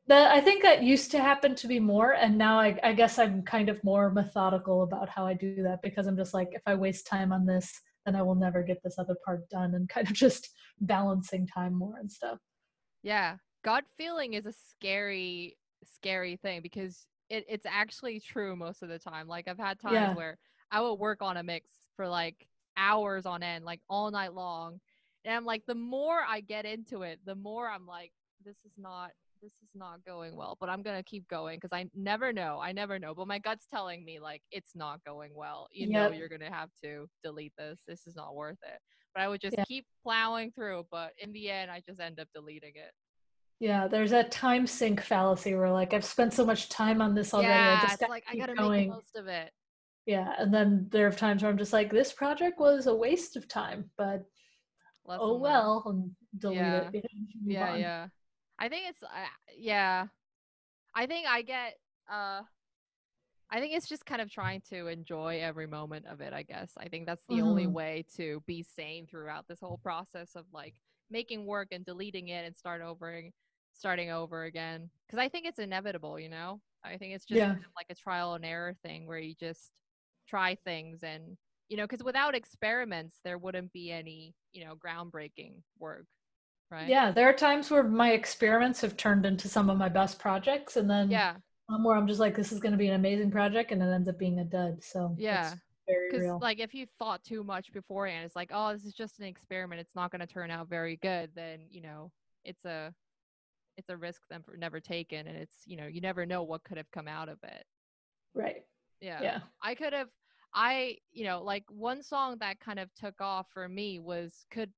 [0.07, 3.17] that I think that used to happen to be more, and now I, I guess
[3.19, 6.61] I'm kind of more methodical about how I do that because I'm just like, if
[6.65, 7.71] I waste time on this,
[8.05, 11.73] then I will never get this other part done, and kind of just balancing time
[11.73, 12.39] more and stuff.
[13.03, 18.89] Yeah, gut feeling is a scary, scary thing because it, it's actually true most of
[18.89, 19.27] the time.
[19.27, 20.13] Like I've had times Yeah.
[20.13, 20.37] where
[20.71, 24.79] I will work on a mix for like hours on end, like all night long,
[25.23, 28.11] and I'm like, the more I get into it, the more I'm like,
[28.43, 29.11] this is not,
[29.45, 30.57] this is not going well.
[30.59, 32.59] But I'm gonna keep going because I never know.
[32.61, 33.13] I never know.
[33.13, 35.67] But my gut's telling me like it's not going well.
[35.71, 37.81] You know, you're gonna have to delete this.
[37.87, 38.79] This is not worth it.
[39.13, 39.63] But I would just Yeah.
[39.65, 40.87] keep plowing through.
[40.91, 42.91] But in the end, I just end up deleting it.
[43.59, 47.33] Yeah, there's that time sink fallacy where like I've spent so much time on this
[47.33, 47.51] already.
[47.53, 48.71] yeah, I just like I gotta going.
[48.71, 49.51] make the most of it.
[50.07, 53.35] Yeah, and then there are times where I'm just like, this project was a waste
[53.37, 54.23] of time, but
[55.05, 56.89] Lesson oh well, and delete Yeah.
[56.93, 57.05] it.
[57.45, 58.07] Yeah, yeah.
[58.59, 60.07] I think it's uh, yeah.
[60.95, 62.43] I think I get uh
[63.49, 66.73] I think it's just kind of trying to enjoy every moment of it, I guess.
[66.77, 67.67] I think that's the only Mhm.
[67.67, 72.45] way to be sane throughout this whole process of like making work and deleting it
[72.45, 73.23] and start over
[73.73, 76.61] starting over again because I think it's inevitable, you know?
[76.83, 77.47] I think it's just Yeah.
[77.47, 79.71] kind of like a trial and error thing where you just
[80.27, 81.37] try things and
[81.69, 86.05] you know, because without experiments, there wouldn't be any, you know, groundbreaking work,
[86.71, 86.87] right?
[86.89, 90.77] Yeah, there are times where my experiments have turned into some of my best projects,
[90.77, 91.37] and then Yeah.
[91.67, 94.07] where I'm just like, this is going to be an amazing project, and it ends
[94.09, 94.83] up being a dud.
[94.83, 95.55] So Yeah.
[95.87, 96.39] very Because real.
[96.39, 99.81] like if you thought too much beforehand, it's like, oh, this is just an experiment.
[99.81, 101.31] It's not going to turn out very good.
[101.35, 102.11] Then you know,
[102.43, 102.93] it's a,
[103.77, 106.63] it's a risk then for never taken, and it's you know, you never know what
[106.63, 107.65] could have come out of it.
[108.33, 108.63] right.
[109.01, 109.21] Yeah.
[109.21, 109.39] Yeah.
[109.61, 110.09] I could have,
[110.53, 114.71] I you know, like one song that kind of took off for me was could,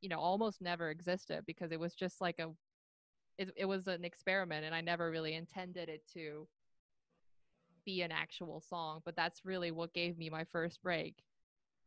[0.00, 2.48] you know, almost never existed because it was just like a,
[3.38, 6.46] it it was an experiment, and I never really intended it to
[7.84, 11.14] be an actual song, but that's really what gave me my first break.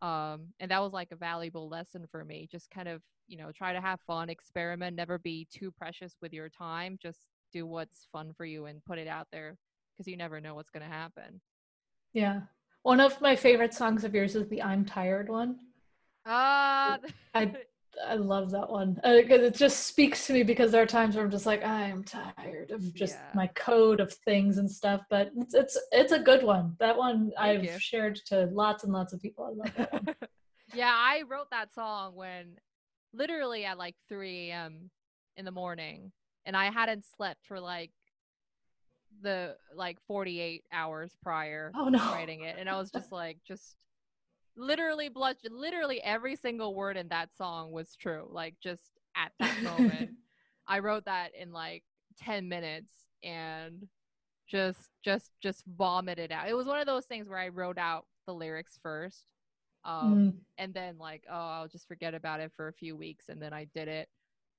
[0.01, 2.47] Um, and that was like a valuable lesson for me.
[2.51, 6.33] Just kind of, you know, try to have fun, experiment, never be too precious with
[6.33, 6.97] your time.
[7.01, 7.19] Just
[7.53, 9.55] do what's fun for you and put it out there
[9.95, 11.39] because you never know what's going to happen.
[12.13, 12.41] Yeah.
[12.81, 15.57] One of my favorite songs of yours is the "I'm Tired" one.
[16.25, 16.99] Ah,
[17.33, 17.55] I
[18.07, 21.15] I love that one uh, because it just speaks to me because there are times
[21.15, 23.31] where I'm just like I am tired of just Yeah.
[23.35, 25.01] my code of things and stuff.
[25.09, 26.75] But it's it's, it's a good one.
[26.79, 27.79] That one Thank I've you.
[27.79, 29.45] shared to lots and lots of people.
[29.45, 30.07] I love that one.
[30.75, 32.55] yeah, I wrote that song when
[33.13, 34.89] literally at like 3 a.m.
[35.37, 36.11] in the morning,
[36.45, 37.91] and I hadn't slept for like
[39.21, 41.99] the like 48 hours prior Oh no!
[42.11, 43.75] writing it, and I was just like, just
[44.55, 45.37] literally blush.
[45.49, 48.27] Literally every single word in that song was true.
[48.31, 50.11] Like just at that moment,
[50.67, 51.83] I wrote that in like
[52.19, 53.87] 10 minutes and
[54.47, 56.49] just just just vomited out.
[56.49, 59.25] It was one of those things where I wrote out the lyrics first.
[59.85, 63.29] Um, Mm, and then like oh i'll just forget about it for a few weeks
[63.29, 64.07] and then i did it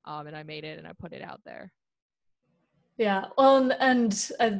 [0.07, 1.72] um and i made it and i put it out there
[2.96, 3.26] yeah.
[3.37, 4.50] Well, and, and uh,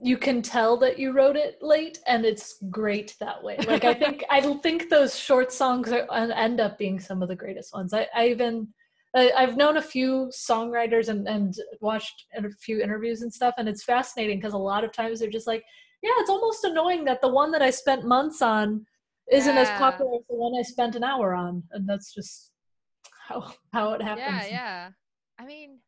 [0.00, 3.56] you can tell that you wrote it late, and it's great that way.
[3.66, 7.36] Like I think I think those short songs are, end up being some of the
[7.36, 7.92] greatest ones.
[7.92, 8.68] I, I even
[9.14, 13.68] I, I've known a few songwriters and and watched a few interviews and stuff, and
[13.68, 15.64] it's fascinating because a lot of times they're just like,
[16.02, 18.86] yeah, it's almost annoying that the one that I spent months on
[19.32, 22.52] isn't as popular as the one I spent an hour on, and that's just
[23.28, 24.44] how how it happens.
[24.44, 24.90] yeah yeah
[25.38, 25.78] i mean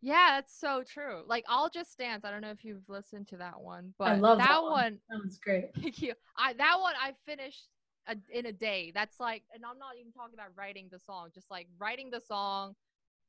[0.00, 3.36] yeah that's so true like i'll just dance i don't know if you've listened to
[3.36, 4.98] that one but I love that, that one, one.
[5.10, 5.70] That was great.
[5.80, 7.68] thank you i that one i finished
[8.06, 11.28] a, in a day that's like and i'm not even talking about writing the song
[11.34, 12.74] just like writing the song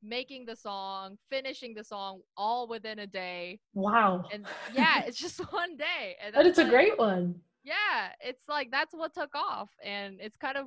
[0.02, 4.24] making the song finishing the song all within a day Wow.
[4.32, 7.34] and yeah it's just one day and but it's a great one.
[7.64, 10.66] yeah it's like that's what took off and it's kind of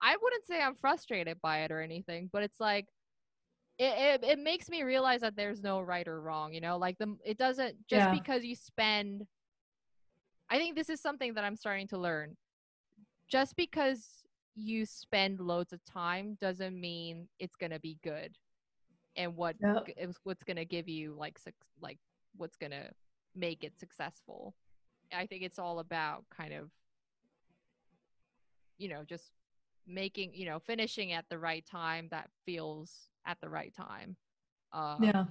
[0.00, 2.86] i wouldn't say i'm frustrated by it or anything but it's like
[3.78, 6.98] it, it, it makes me realize that there's no right or wrong you know like
[6.98, 8.10] the it doesn't just Yeah.
[8.10, 9.26] because you spend
[10.50, 12.36] i think this is something that i'm starting to learn
[13.28, 14.22] just because
[14.54, 18.36] you spend loads of time doesn't mean it's going to be good
[19.16, 19.86] and what Yep.
[19.86, 21.98] g- what's going to give you like suc like
[22.36, 22.88] what's going to
[23.34, 24.54] make it successful.
[25.14, 26.70] I think it's all about kind of
[28.78, 29.32] you know just
[29.86, 34.16] making you know finishing at the right time that feels at the right time.
[34.72, 35.24] Uh, yeah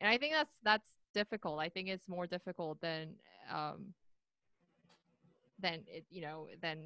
[0.00, 1.60] and I think that's that's difficult.
[1.60, 3.10] I think it's more difficult than
[3.52, 3.94] um
[5.60, 6.78] than it you know than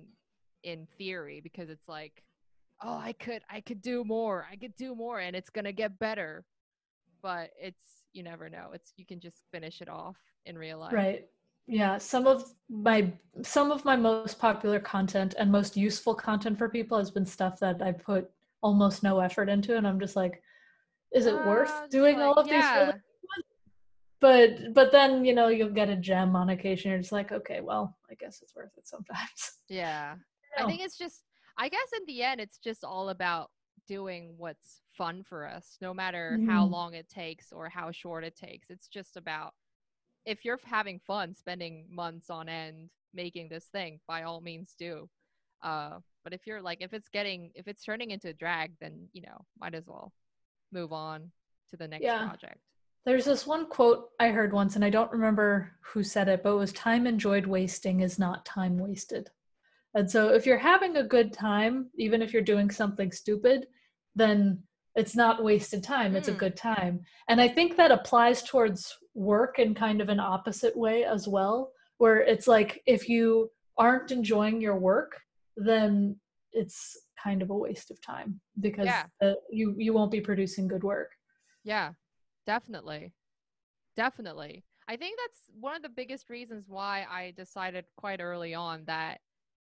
[0.64, 2.24] in theory because it's like
[2.82, 5.98] oh I could I could do more I could do more and it's gonna get
[5.98, 6.44] better,
[7.22, 8.70] but it's you never know.
[8.72, 10.92] It's you can just finish it off in real life.
[10.92, 11.28] right
[11.66, 13.10] yeah some of my
[13.42, 17.58] some of my most popular content and most useful content for people has been stuff
[17.58, 18.30] that i put
[18.64, 20.42] almost no effort into and i'm just like
[21.12, 22.85] is it Ah, worth doing all like, of these yeah.
[22.87, 22.92] really
[24.20, 27.61] but but then you know you'll get a gem on occasion you're just like okay
[27.61, 30.16] well i guess it's worth it sometimes Yeah.
[30.59, 31.24] I think it's just
[31.59, 33.50] I guess in the end it's just all about
[33.87, 36.70] doing what's fun for us, no matter how Mhm.
[36.70, 38.70] long it takes or how short it takes.
[38.70, 39.53] It's just about
[40.24, 45.09] if you're having fun spending months on end making this thing, by all means do.
[45.61, 49.08] Uh but if you're like if it's getting if it's turning into a drag, then
[49.12, 50.12] you know, might as well
[50.72, 51.30] move on
[51.70, 52.26] to the next Yeah.
[52.26, 52.58] project.
[53.04, 56.52] There's this one quote I heard once, and I don't remember who said it, but
[56.54, 59.30] it was time enjoyed wasting is not time wasted.
[59.92, 63.66] And so if you're having a good time, even if you're doing something stupid,
[64.16, 64.62] then
[64.96, 66.16] it's not wasted time.
[66.16, 66.38] It's a Mm.
[66.38, 67.04] good time.
[67.28, 71.72] And I think that applies towards work in kind of an opposite way as well,
[71.98, 75.20] where it's like if you aren't enjoying your work,
[75.57, 76.17] then
[76.53, 79.05] it's kind of a waste of time because Yeah.
[79.23, 81.12] uh, you you won't be producing good work.
[81.64, 81.93] Yeah,
[82.47, 83.12] definitely.
[83.97, 84.64] Definitely.
[84.88, 89.21] I think that's one of the biggest reasons why I decided quite early on that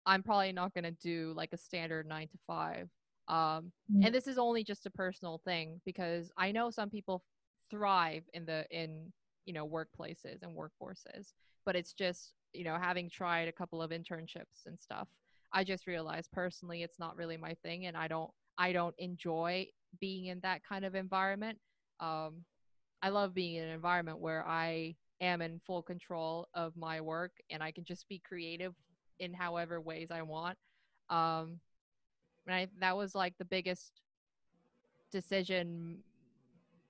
[0.07, 2.89] I'm probably not going to do like a standard 9 to 5.
[3.29, 4.07] Um Mm.
[4.07, 7.23] and this is only just a personal thing because I know some people
[7.71, 9.13] thrive in the in
[9.47, 11.33] you know workplaces and workforces,
[11.67, 15.09] but it's just, you know, having tried a couple of internships and stuff,
[15.53, 19.67] I just realized personally it's not really my thing and I don't I don't enjoy
[20.01, 21.59] being in that kind of environment.
[22.01, 22.45] Um
[23.03, 27.33] I love being in an environment where I am in full control of my work
[27.51, 28.75] and I can just be creative
[29.19, 30.57] in however ways I want.
[31.09, 31.61] Um,
[32.47, 34.01] and I, that was like the biggest
[35.11, 35.99] decision.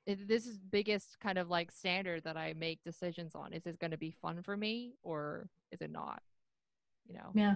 [0.07, 3.53] This is biggest kind of like standard that I make decisions on.
[3.53, 6.23] Is it going to be fun for me or is it not?
[7.07, 7.31] You know.
[7.35, 7.55] Yeah.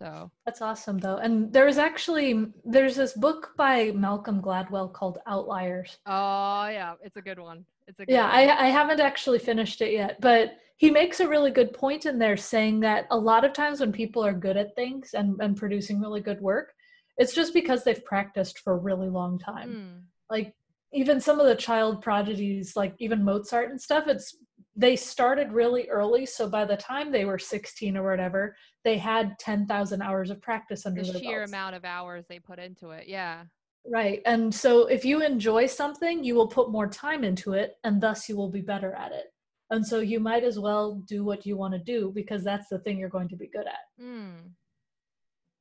[0.00, 1.16] So That's awesome though.
[1.16, 5.98] And there's actually there's this book by Malcolm Gladwell called Outliers.
[6.06, 7.64] oh yeah, it's a good one.
[7.86, 8.34] It's a good Yeah, one.
[8.58, 12.18] I, I haven't actually finished it yet, but he makes a really good point in
[12.18, 15.54] there saying that a lot of times when people are good at things and, and
[15.56, 16.72] producing really good work,
[17.18, 19.70] it's just because they've practiced for a really long time.
[19.70, 20.54] Mm, Like
[20.94, 24.34] even some of the child prodigies, like even Mozart and stuff, it's
[24.76, 26.26] they started really early.
[26.26, 30.86] So by the time they were 16 or whatever, they had 10,000 hours of practice
[30.86, 31.50] under the sheer belts.
[31.50, 33.08] amount of hours they put into it.
[33.08, 33.44] Yeah.
[33.86, 34.20] Right.
[34.26, 38.28] And so if you enjoy something, you will put more time into it and thus
[38.28, 39.32] you will be better at it.
[39.70, 42.80] And so you might as well do what you want to do because that's the
[42.80, 44.04] thing you're going to be good at.
[44.04, 44.50] Mm.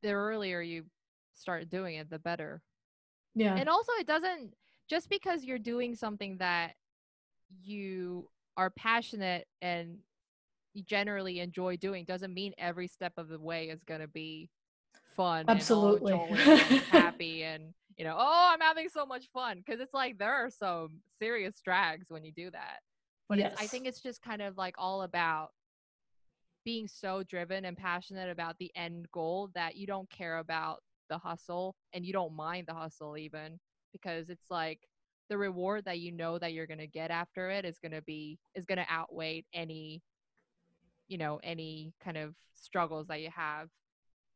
[0.02, 0.86] The earlier you
[1.36, 2.62] start doing it, the better.
[3.36, 3.56] Yeah.
[3.56, 4.54] and also it doesn't
[4.90, 6.74] just because you're doing something that
[7.62, 8.28] you
[8.60, 10.00] are passionate and
[10.86, 14.50] generally enjoy doing doesn't mean every step of the way is going to be
[15.16, 16.12] fun Absolutely.
[16.12, 19.64] and and happy and you know oh i'm having so much fun.
[19.66, 22.80] Because it's like there are some serious drags when you do that.
[23.30, 25.52] But it's, i think it's just kind of like all about
[26.66, 31.18] being so driven and passionate about the end goal that you don't care about the
[31.18, 33.58] hustle and you don't mind the hustle even
[33.94, 34.82] because it's like
[35.30, 38.02] the reward that you know that you're going to get after it is going to
[38.02, 40.02] be is going to outweigh any
[41.08, 43.70] you know any kind of struggles that you have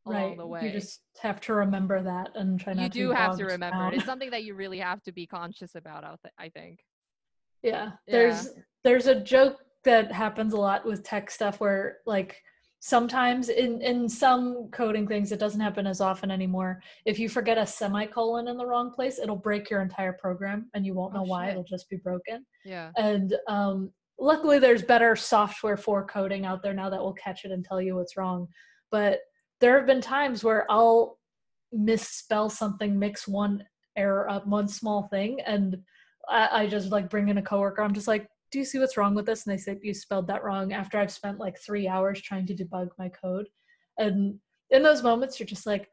[0.05, 0.37] along right.
[0.37, 3.37] the way You just have to remember that and try not you to do have
[3.37, 3.93] to remember down.
[3.93, 3.97] it.
[3.97, 6.03] it's something that you really have to be conscious about
[6.37, 6.79] I think
[7.61, 7.91] Yeah.
[8.07, 8.11] Yeah.
[8.11, 8.49] There's
[8.83, 12.41] there's a joke that happens a lot with tech stuff where like
[12.85, 16.81] sometimes in in some coding things it doesn't happen as often anymore.
[17.05, 20.85] If you forget a semicolon in the wrong place, it'll break your entire program and
[20.85, 21.45] you won't Oh, know why.
[21.45, 21.51] shit.
[21.51, 22.45] It'll just be broken.
[22.65, 27.45] yeah And um luckily there's better software for coding out there now that will catch
[27.45, 28.49] it and tell you what's wrong.
[28.91, 29.19] But
[29.61, 31.19] there have been times where I'll
[31.71, 33.63] misspell something, mix one
[33.95, 35.77] error up, one small thing, and
[36.29, 37.81] I, I just like bring in a coworker.
[37.81, 40.27] I'm just like, "Do you see what's wrong with this?" And they say, "You spelled
[40.27, 43.47] that wrong." After I've spent like three hours trying to debug my code,
[43.97, 44.39] and
[44.69, 45.89] in those moments, you're just like,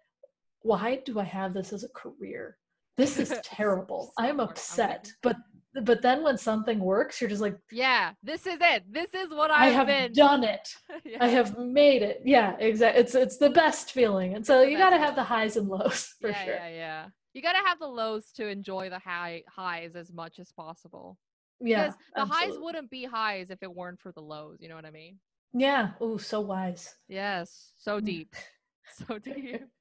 [0.63, 2.59] "Why do I have this as a career?"
[2.97, 4.13] this is terrible.
[4.19, 5.11] I'm upset.
[5.23, 5.37] But
[5.85, 8.83] but then when something works, you're just like, yeah, this is it.
[8.93, 10.13] This is what I I've have been.
[10.13, 10.69] done it.
[11.05, 11.19] Yeah.
[11.25, 12.21] I have made it.
[12.25, 13.01] Yeah, exactly.
[13.01, 14.35] It's it's the best feeling.
[14.35, 16.55] And so you got to have the highs and lows for yeah, sure.
[16.55, 17.07] yeah, yeah.
[17.33, 21.17] You gotta have the lows to enjoy the high highs as much as possible.
[21.61, 21.87] Yeah.
[21.89, 24.59] Because the highs wouldn't be highs if it weren't for the lows.
[24.61, 25.19] You know what I mean?
[25.53, 25.91] Yeah.
[26.01, 26.95] Oh, so wise.
[27.09, 27.73] Yes.
[27.77, 28.05] So Mm.
[28.05, 28.35] deep.
[29.09, 29.63] so deep.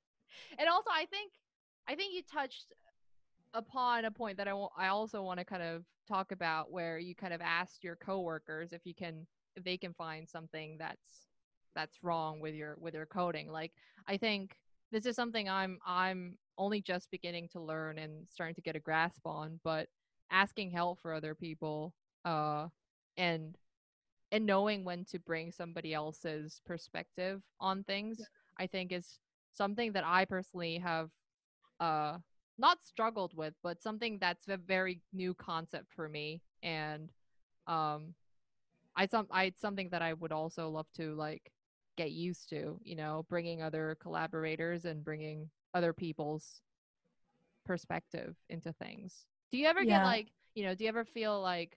[0.59, 1.33] And also, I think,
[1.87, 2.71] I think you touched
[3.53, 6.97] upon a point that I wa- I also want to kind of talk about, where
[6.99, 9.25] you kind of asked your coworkers if you can,
[9.55, 11.27] if they can find something that's
[11.75, 13.51] that's wrong with your with your coding.
[13.51, 13.73] Like,
[14.07, 14.55] I think
[14.91, 18.79] this is something I'm I'm only just beginning to learn and starting to get a
[18.79, 19.87] grasp on, but
[20.31, 21.93] asking help for other people,
[22.25, 22.67] uh,
[23.17, 23.57] and
[24.31, 28.19] and knowing when to bring somebody else's perspective on things
[28.59, 29.19] i think is
[29.53, 31.09] something that i personally have
[31.79, 32.17] uh
[32.57, 37.09] not struggled with but something that's a very new concept for me and
[37.67, 38.13] um
[38.95, 41.51] i some i it's something that i would also love to like
[41.97, 46.61] get used to you know bringing other collaborators and bringing other people's
[47.65, 51.75] perspective into things do you ever get like you know do you ever feel like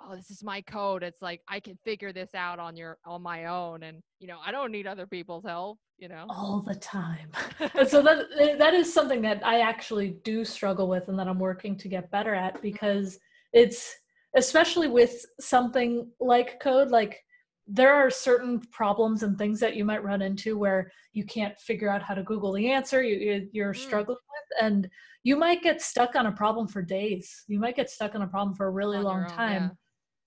[0.00, 1.02] oh this is my code.
[1.02, 4.38] It's like i can figure this out on your on my own and you know
[4.44, 6.26] i don't need other people's help you know?
[6.28, 7.30] All the time.
[7.78, 8.26] and so that
[8.58, 12.10] that is something that I actually do struggle with and that I'm working to get
[12.10, 12.62] better at mm-hmm.
[12.62, 13.20] because
[13.52, 13.94] it's
[14.36, 17.22] especially with something like code like
[17.68, 21.88] there are certain problems and things that you might run into where you can't figure
[21.88, 23.76] out how to google the answer you, you you're Mm.
[23.76, 24.88] struggling with and
[25.22, 27.44] you might get stuck on a problem for days.
[27.46, 29.78] You might get stuck on a problem for a really on long own, time.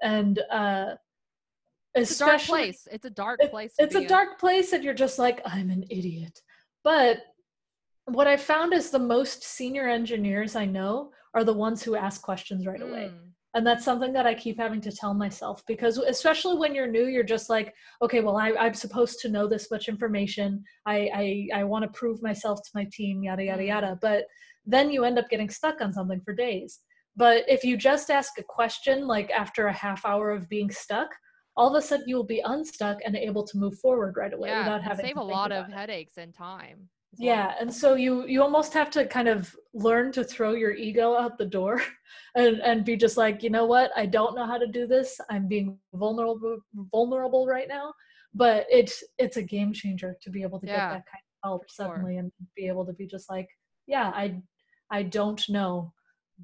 [0.02, 0.96] And uh
[1.94, 2.88] it's a dark especially place.
[2.92, 4.08] It's a dark place it's a in.
[4.08, 6.42] dark place and you're just like i'm an idiot.
[6.84, 7.20] But
[8.06, 12.22] what i found is the most senior engineers i know are the ones who ask
[12.22, 13.12] questions right away.
[13.14, 16.92] Mm, and that's something that i keep having to tell myself because especially when you're
[16.98, 21.10] new you're just like okay well I, i'm supposed to know this much information i
[21.22, 23.68] i, I want to prove myself to my team yada yada Mm.
[23.68, 24.26] yada but
[24.66, 26.82] then you end up getting stuck on something for days
[27.16, 31.10] but if you just ask a question like after a half hour of being stuck
[31.58, 34.50] all of a sudden you will be unstuck and able to move forward right away
[34.50, 35.74] yeah without having save to a lot of it.
[35.74, 36.90] headaches and time.
[37.18, 41.16] Yeah, and so you you almost have to kind of learn to throw your ego
[41.16, 41.82] out the door
[42.36, 43.92] and and be just like, you know what?
[43.96, 45.20] I don't know how to do this.
[45.30, 46.58] I'm being vulnerable
[46.94, 47.94] vulnerable right now,
[48.34, 51.50] but it's it's a game changer to be able to Yeah, get that kind of
[51.50, 51.88] help sure.
[51.88, 53.48] suddenly and be able to be just like,
[53.88, 54.42] yeah, I
[54.92, 55.94] I don't know,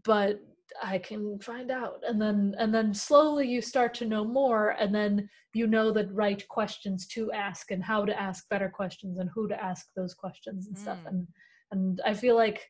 [0.05, 0.39] but
[0.81, 2.01] I can find out.
[2.07, 6.07] And then and then slowly you start to know more and then you know the
[6.07, 10.13] right questions to ask and how to ask better questions and who to ask those
[10.13, 11.07] questions and stuff Mm.
[11.09, 11.27] and
[11.71, 12.69] and i feel like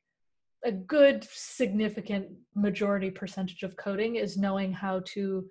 [0.64, 5.46] a good significant majority percentage of coding is knowing how to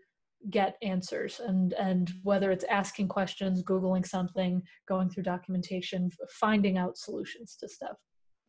[0.50, 6.96] get answers and and whether it's asking questions googling something going through documentation finding out
[6.96, 7.96] solutions to stuff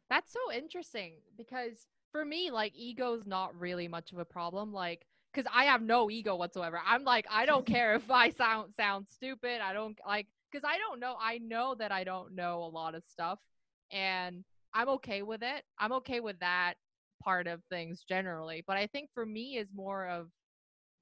[0.10, 4.74] That's so interesting because for me, like ego's not really much of a problem.
[4.74, 6.80] Like, because I have no ego whatsoever.
[6.86, 9.62] I'm like, I don't care if I sound sound stupid.
[9.62, 11.16] I don't like because I don't know.
[11.22, 13.40] I know that I don't know a lot of stuff,
[13.92, 14.44] and
[14.74, 15.64] I'm okay with it.
[15.80, 16.76] I'm okay with that
[17.24, 18.64] part of things generally.
[18.66, 20.28] But I think for me is more of,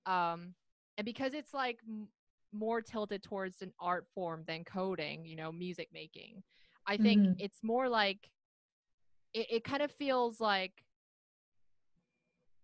[0.05, 0.53] um,
[0.97, 2.07] and because it's like m-
[2.53, 5.25] more tilted towards an art form than coding.
[5.25, 6.43] You know, music making.
[6.87, 7.35] I think Mhm.
[7.37, 8.29] it's more like
[9.33, 10.83] it, it kind of feels like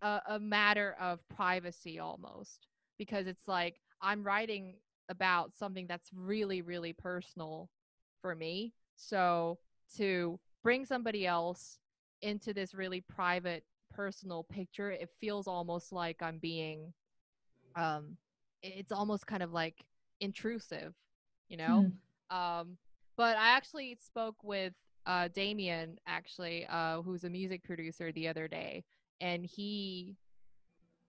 [0.01, 2.67] a, a matter of privacy almost
[2.97, 4.75] because it's like i'm writing
[5.09, 7.69] about something that's really really personal
[8.21, 9.57] for me so
[9.95, 11.79] to bring somebody else
[12.21, 16.93] into this really private personal picture it feels almost like i'm being,
[17.75, 18.17] um,
[18.61, 19.85] it's almost kind of like
[20.19, 20.93] intrusive
[21.49, 21.99] you know Mhm.
[22.29, 22.77] um,
[23.17, 24.73] but I actually spoke with
[25.05, 28.83] uh, Damien, actually, uh, who's a music producer, the other day,
[29.21, 30.17] and he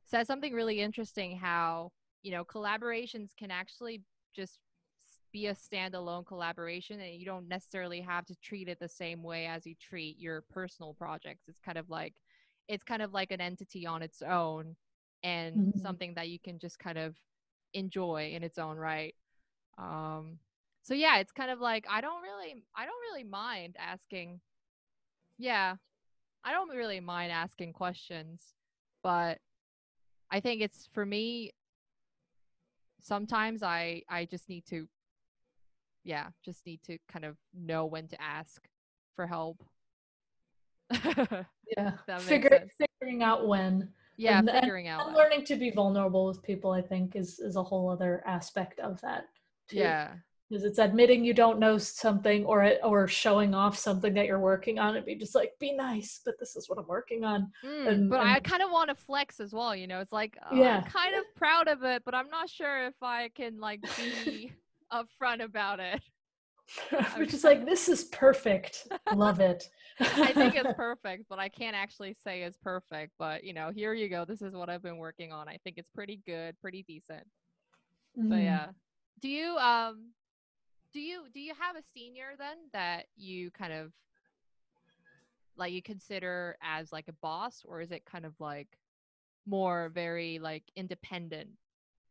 [0.04, 1.36] says something really interesting.
[1.36, 1.92] How
[2.22, 4.02] you know collaborations can actually
[4.34, 4.60] just
[5.32, 9.46] be a standalone collaboration, and you don't necessarily have to treat it the same way
[9.46, 11.44] as you treat your personal projects.
[11.48, 12.14] It's kind of like
[12.68, 14.76] it's kind of like an entity on its own,
[15.22, 15.72] and Mhm.
[15.74, 17.16] something that you can just kind of
[17.74, 19.14] enjoy in its own right.
[19.78, 20.38] Um,
[20.82, 24.40] so yeah, it's kind of like I don't really I don't really mind asking
[25.38, 25.76] yeah.
[26.46, 28.54] I don't really mind asking questions,
[29.02, 29.38] but
[30.30, 31.50] I think it's for me
[33.00, 34.86] sometimes I I just need to
[36.04, 38.62] yeah, just need to kind of know when to ask
[39.16, 39.60] for help.
[41.76, 41.90] yeah
[42.20, 45.08] Figure, figuring out when yeah, And- and- figuring out.
[45.08, 48.78] and learning to be vulnerable with people i think is is a whole other aspect
[48.78, 49.24] of that
[49.68, 49.78] too.
[49.78, 50.14] Yeah.
[50.48, 54.78] Because it's admitting you don't know something or or showing off something that you're working
[54.78, 57.88] on and be just like be nice but this is what i'm working on Mm,
[57.88, 60.00] And- but I kind of want to flex as well, you know.
[60.00, 60.82] It's like oh, Yeah.
[60.84, 64.52] I'm kind of proud of it, but I'm not sure if I can like be
[64.92, 66.00] upfront about it.
[67.16, 69.68] which is like this is perfect love it
[70.00, 73.12] I think it's perfect, but I can't actually say it's perfect.
[73.18, 74.24] But you know, here you go.
[74.24, 75.48] This is what I've been working on.
[75.48, 77.24] I think it's pretty good, pretty decent.
[78.16, 78.44] But Mhm.
[78.44, 78.66] yeah.
[79.20, 80.10] Do you um
[80.96, 83.92] do you do you have a senior then that you kind of
[85.54, 88.78] like you consider as like a boss or is it kind of like
[89.46, 91.50] more very like independent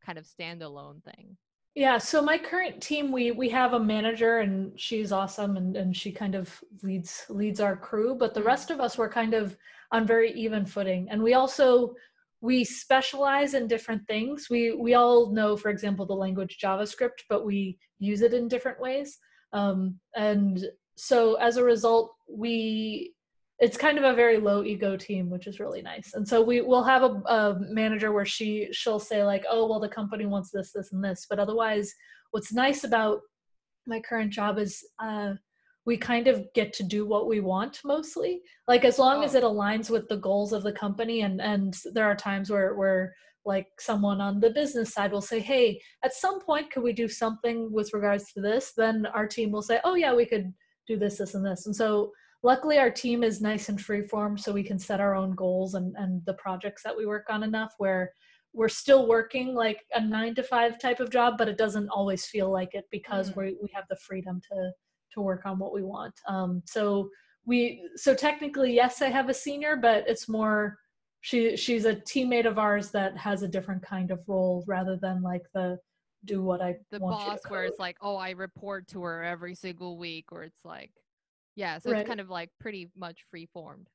[0.05, 1.35] kind of standalone thing?
[1.73, 5.97] Yeah, so my current team, we we have a manager and she's awesome and, and
[5.97, 8.45] she kind of leads leads our crew, but the Mm.
[8.45, 9.57] rest of us were kind of
[9.91, 11.07] on very even footing.
[11.09, 11.95] And we also
[12.41, 14.47] we specialize in different things.
[14.49, 18.79] We we all know, for example, the language JavaScript, but we use it in different
[18.79, 19.17] ways.
[19.53, 20.63] Um, and
[20.95, 23.13] so as a result, we
[23.59, 26.59] it's kind of a very low ego team which is really nice and so we
[26.61, 30.51] will have a, a manager where she she'll say like oh well the company wants
[30.51, 31.93] this this and this but otherwise
[32.31, 33.21] what's nice about
[33.87, 35.33] my current job is uh
[35.85, 39.37] we kind of get to do what we want mostly like as long as Oh.
[39.39, 43.13] it aligns with the goals of the company and and there are times where where
[43.45, 47.07] like someone on the business side will say hey at some point could we do
[47.07, 50.51] something with regards to this then our team will say oh yeah we could
[50.87, 52.11] do this this and this and so
[52.43, 55.73] luckily our team is nice and free form so we can set our own goals
[55.75, 58.11] and, and the projects that we work on enough where
[58.53, 62.25] we're still working like a nine to five type of job but it doesn't always
[62.25, 63.35] feel like it because Mm.
[63.37, 64.71] we, we have the freedom to
[65.15, 67.09] to work on what we want um, so
[67.45, 70.77] we so technically yes i have a senior but it's more
[71.21, 75.21] she she's a teammate of ours that has a different kind of role rather than
[75.23, 75.77] like the
[76.25, 79.03] do what i The want you to boss where it's like, oh, I report to
[79.03, 80.89] her every single week, or it's like,
[81.55, 81.99] yeah, so Right.
[81.99, 83.87] it's kind of like pretty much free formed.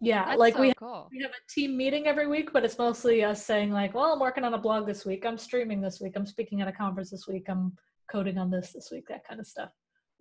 [0.00, 1.08] yeah That's like so we cool.
[1.10, 4.20] we have a team meeting every week, but it's mostly us saying like, "Well, I'm
[4.20, 5.26] working on a blog this week.
[5.26, 6.12] I'm streaming this week.
[6.14, 7.46] I'm speaking at a conference this week.
[7.48, 7.72] I'm
[8.12, 9.70] coding on this this week." That kind of stuff.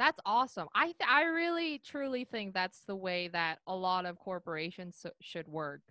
[0.01, 0.67] That's awesome.
[0.73, 5.11] I th- I really truly think that's the way that a lot of corporations so-
[5.21, 5.81] should work.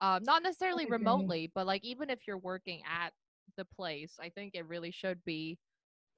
[0.00, 3.12] Um, not necessarily remotely, but like even if you're working at
[3.56, 5.56] the place, I think it really should be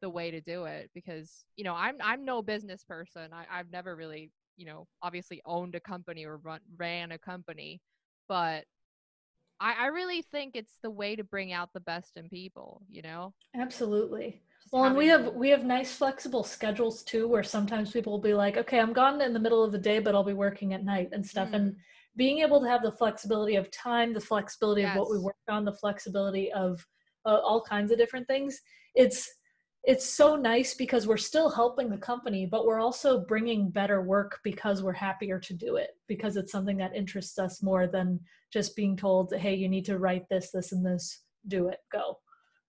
[0.01, 3.35] the way to do it because you know I'm I'm no business person.
[3.35, 7.83] I, I've never really you know obviously owned a company or run, ran a company,
[8.29, 8.65] but
[9.61, 12.81] I, I really think it's the way to bring out the best in people.
[12.89, 13.35] You know.
[13.55, 14.41] Absolutely.
[14.73, 18.33] Well, and we have we have nice flexible schedules too, where sometimes people will be
[18.35, 20.83] like, "Okay, I'm gone in the middle of the day, but I'll be working at
[20.85, 21.77] night and stuff." And
[22.17, 25.65] being able to have the flexibility of time, the flexibility of what we work on,
[25.67, 26.87] the flexibility of
[27.27, 28.61] uh, all kinds of different things,
[28.95, 29.31] it's
[29.85, 34.39] it's so nice because we're still helping the company, but we're also bringing better work
[34.45, 38.21] because we're happier to do it because it's something that interests us more than
[38.53, 41.25] just being told, "Hey, you need to write this, this, and this.
[41.49, 41.81] Do it.
[41.93, 42.21] Go."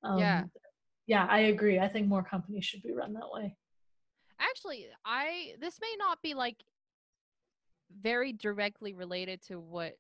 [0.04, 0.44] Um, Yeah.
[1.08, 1.80] Yeah, I agree.
[1.80, 3.56] I think more companies should be run that way.
[4.40, 6.58] actually i this may not be like
[8.02, 9.94] very directly related to what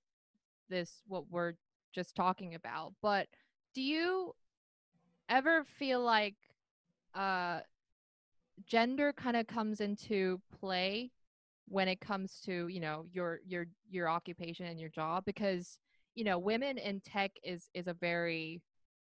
[0.70, 1.54] this what we're
[1.94, 3.28] just talking about but
[3.76, 4.34] do you
[5.30, 6.36] ever feel like
[7.14, 7.60] uh
[8.66, 11.12] gender kind of comes into play
[11.68, 15.78] when it comes to you know your your your occupation and your job because
[16.16, 18.62] you know women in tech is is a very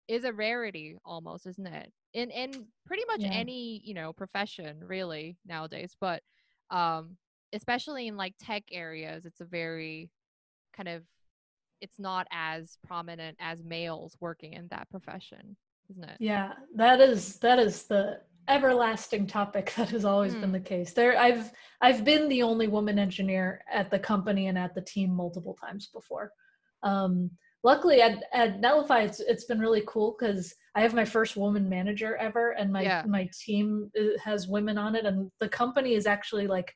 [0.09, 3.31] is a rarity almost isn't it in in pretty much Yeah.
[3.33, 6.23] any you know profession really nowadays but
[6.71, 7.17] um
[7.53, 10.11] especially in like tech areas it's a very
[10.77, 11.03] kind of
[11.81, 15.57] it's not as prominent as males working in that profession
[15.91, 20.53] isn't it Yeah, that is that is the everlasting topic that has always been Hmm.
[20.53, 20.93] the case.
[20.93, 21.51] There I've
[21.81, 25.89] I've been the only woman engineer at the company and at the team multiple times
[25.89, 26.33] before.
[26.83, 27.31] Um
[27.65, 31.69] luckily at at Netlify it's it's been really cool cuz I have my first woman
[31.69, 33.05] manager ever and my Yeah.
[33.07, 36.75] my team uh, has women on it and the company is actually like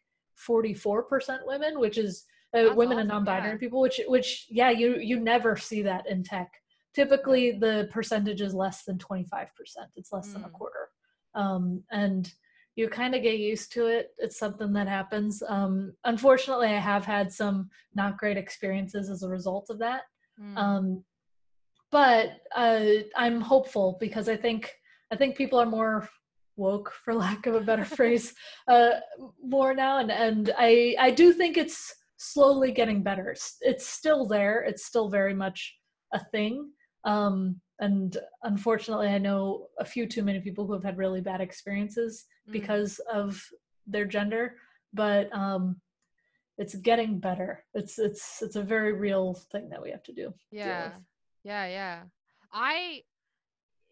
[0.49, 2.24] 44% women, which is
[2.57, 3.59] uh, women and non-binary yeah.
[3.59, 6.51] people which which yeah, you you never see that in tech.
[6.95, 9.49] Typically the percentage is less than 25%
[9.97, 10.53] it's less than a Mm.
[10.53, 10.89] quarter.
[11.34, 12.32] Um, and
[12.76, 14.11] you kind of get used to it.
[14.18, 15.43] It's something that happens.
[15.49, 20.03] Um, unfortunately i have had some not great experiences as a result of that
[20.41, 20.57] Mm.
[20.59, 21.05] um,
[21.91, 22.84] but uh,
[23.16, 24.72] i'm hopeful because i think
[25.12, 26.09] i think people are more
[26.57, 28.34] woke for lack of a better phrase
[28.68, 28.91] uh,
[29.43, 33.30] more now and and i i do think it's slowly getting better.
[33.30, 34.62] It's, it's still there.
[34.62, 35.76] It's still very much
[36.12, 36.70] a thing.
[37.05, 41.41] Um, and unfortunately, I know a few too many people who have had really bad
[41.41, 42.53] experiences Mm.
[42.53, 43.43] because of
[43.89, 44.55] their gender.
[44.95, 45.80] But um,
[46.59, 47.64] it's getting better.
[47.74, 50.32] It's it's it's a very real thing that we have to do.
[50.50, 50.92] Yeah.
[51.44, 52.02] Yeah, yeah.
[52.52, 53.02] I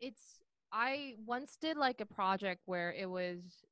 [0.00, 0.40] it's
[0.72, 3.64] I once did like a project where it was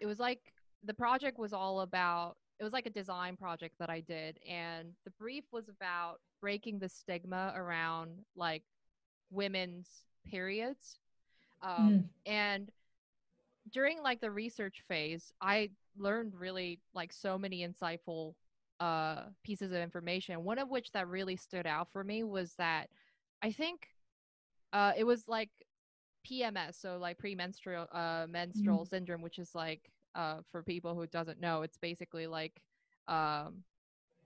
[0.00, 0.40] it was like
[0.84, 4.88] the project was all about it was like a design project that I did and
[5.04, 8.62] the brief was about breaking the stigma around like
[9.30, 9.88] women's
[10.26, 10.98] periods.
[11.62, 12.04] Um Mm.
[12.26, 12.70] and
[13.72, 15.70] during like the research phase, I
[16.00, 18.34] learned really like so many insightful
[18.80, 20.44] uh pieces of information.
[20.44, 22.88] One of which that really stood out for me was that
[23.42, 23.88] I think
[24.72, 25.50] uh it was like
[26.26, 31.40] PMS, so like premenstrual uh menstrual syndrome, which is like uh for people who doesn't
[31.40, 32.60] know, it's basically like
[33.08, 33.62] um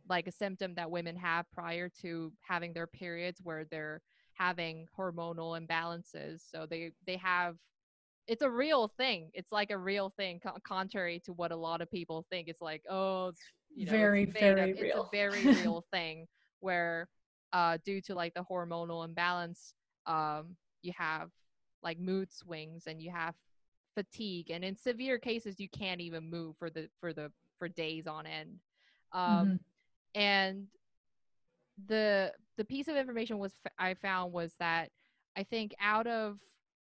[0.08, 4.00] like a symptom that women have prior to having their periods where they're
[4.34, 6.40] having hormonal imbalances.
[6.50, 7.56] So they they have
[8.26, 9.30] it's a real thing.
[9.34, 12.48] It's like a real thing, co- contrary to what a lot of people think.
[12.48, 13.42] It's like, oh, it's,
[13.74, 14.24] you know, it's Very,
[14.58, 14.70] up.
[14.72, 16.26] very It's a very real thing
[16.60, 17.08] where,
[17.52, 19.74] uh, due to like the hormonal imbalance,
[20.06, 21.30] um, you have
[21.82, 23.34] like mood swings and you have
[23.94, 28.06] fatigue, and in severe cases, you can't even move for the for the for days
[28.06, 28.58] on end.
[29.12, 29.58] Um, Mhm.
[30.14, 30.66] and
[31.88, 34.90] the the piece of information was f- I found was that
[35.36, 36.38] I think out of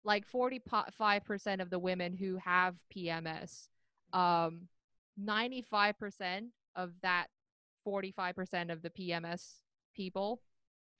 [0.05, 3.69] like 45% of the women who have PMS,
[4.13, 4.69] um,
[5.17, 7.27] 95% of that
[7.85, 9.61] 45% of the PMS
[9.95, 10.41] people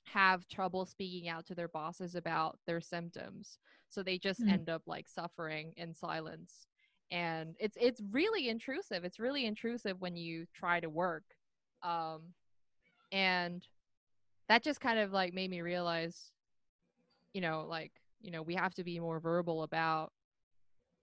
[0.06, 3.60] have trouble speaking out to their bosses about their symptoms.
[3.90, 4.50] So they just Mm.
[4.50, 6.68] end up like suffering in silence.
[7.12, 9.06] And it's it's really intrusive.
[9.06, 11.24] It's really intrusive when you try to work.
[11.84, 12.34] Um,
[13.12, 13.68] and
[14.50, 16.32] that just kind of like made me realize
[17.34, 17.92] you know like
[18.22, 20.12] you know we have to be more verbal about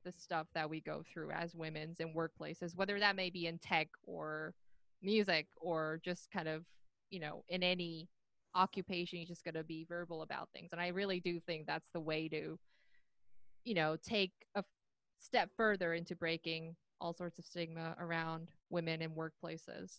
[0.04, 3.58] the stuff that we go through as women's in workplaces whether that may be in
[3.58, 4.54] tech or
[5.02, 6.64] music or just kind of
[7.10, 8.08] you know in any
[8.54, 11.90] occupation you just got to be verbal about things and i really do think that's
[11.94, 12.58] the way to
[13.64, 14.64] you know take a
[15.18, 19.98] step further into breaking all sorts of stigma around women in workplaces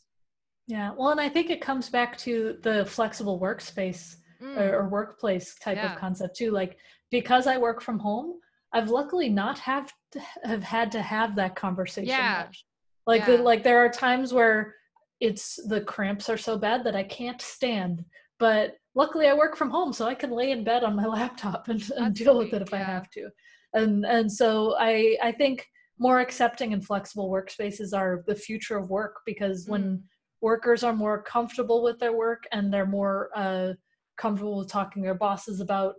[0.68, 0.92] Yeah.
[0.96, 5.56] Well, and I think it comes back to the flexible workspace Mm, or, or workplace
[5.56, 5.94] type Yeah.
[5.94, 6.52] of concept too.
[6.52, 6.78] Like
[7.12, 8.40] because I work from home,
[8.74, 12.46] I've luckily not have to have had to have that conversation Yeah.
[12.46, 12.66] much.
[13.06, 14.76] Like the, like there are times where
[15.20, 18.04] it's the cramps are so bad that I can't stand.
[18.40, 21.68] But luckily I work from home so I can lay in bed on my laptop
[21.68, 23.30] and, and deal with it if I have to.
[23.74, 25.68] And and so I I think
[26.00, 30.02] more accepting and flexible workspaces are the future of work because when Mm.
[30.42, 33.74] workers are more comfortable with their work and they're more uh,
[34.18, 35.96] comfortable with talking to their bosses about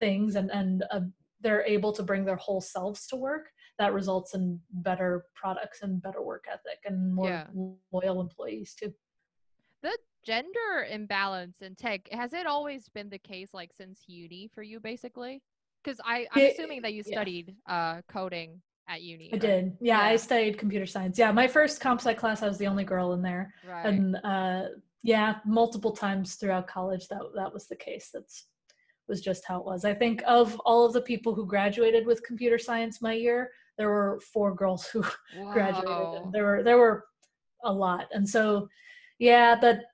[0.00, 1.00] things and and uh,
[1.40, 3.46] they're able to bring their whole selves to work
[3.78, 7.46] that results in better products and better work ethic and more Yeah.
[7.92, 8.92] loyal employees too.
[9.82, 14.62] The gender imbalance in tech has it always been the case like since uni for
[14.62, 15.42] you basically?
[15.84, 17.14] Because i i'm It- assuming that you yeah.
[17.16, 19.40] studied uh coding at uni i right?
[19.40, 19.76] did.
[19.80, 21.18] Yeah, i studied computer science.
[21.18, 23.54] Yeah my first comp sci class i was the only girl in there.
[23.68, 23.86] Right.
[23.86, 24.62] And uh
[25.02, 28.10] yeah multiple times throughout college that that was the case.
[28.12, 28.46] That's
[29.08, 29.84] was just how it was.
[29.84, 33.88] I think of all of the people who graduated with computer science my year there
[33.88, 35.04] were four girls who
[35.52, 36.22] graduated.
[36.22, 37.04] And there were there were
[37.64, 38.08] a lot.
[38.12, 38.68] And so
[39.18, 39.84] yeah that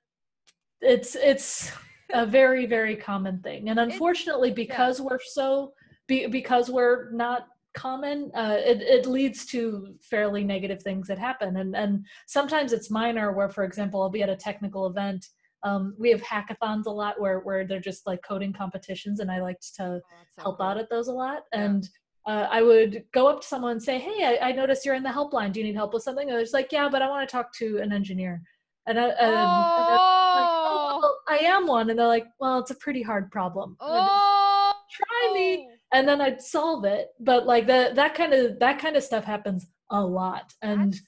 [0.81, 1.71] it's it's
[2.13, 3.69] a very very common thing.
[3.69, 5.73] And unfortunately because we're so
[6.07, 11.57] be, because we're not common uh, it, it leads to fairly negative things that happen
[11.57, 15.27] and and sometimes it's minor where for example i'll be at a technical event
[15.63, 19.41] um, we have hackathons a lot where where they're just like coding competitions and i
[19.41, 20.65] like to Oh, help cool.
[20.67, 21.43] out at those a lot.
[21.53, 21.65] Yeah.
[21.65, 21.89] And
[22.27, 25.03] uh, I would go up to someone and say, "Hey, I, I noticed you're in
[25.03, 25.51] the helpline.
[25.51, 27.53] Do you need help with something?" And they're like, "Yeah, but I want to talk
[27.55, 28.41] to an engineer."
[28.87, 29.45] And, I, and, and
[29.77, 33.01] I'm like, "Oh, oh, well, I am one." And they're like, "Well, it's a pretty
[33.01, 35.69] hard problem." Oh, Try me.
[35.95, 37.07] And then I'd solve it.
[37.19, 40.53] But like that that kind of that kind of stuff happens a lot.
[40.61, 41.01] And That's-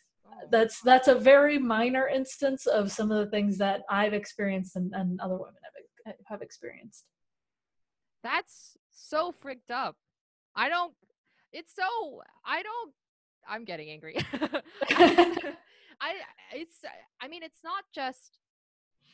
[0.49, 4.93] that's that's a very minor instance of some of the things that I've experienced and,
[4.93, 5.55] and other women
[6.05, 7.05] have have experienced.
[8.23, 9.95] That's so freaked up.
[10.55, 10.93] I don't.
[11.51, 12.21] It's so.
[12.45, 12.93] I don't.
[13.49, 14.15] I'm getting angry.
[15.99, 16.13] I.
[16.53, 16.77] It's.
[17.19, 18.39] I mean, it's not just.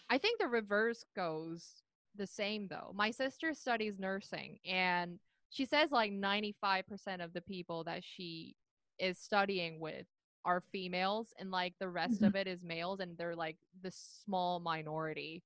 [0.09, 1.81] I think the reverse goes
[2.15, 2.91] the same though.
[2.93, 5.19] My sister studies nursing, and
[5.53, 8.57] she says like 95% of the people that she
[8.99, 10.07] is studying with
[10.45, 12.27] are females and like the rest Mhm.
[12.27, 15.43] of it is males and they're like the small minority.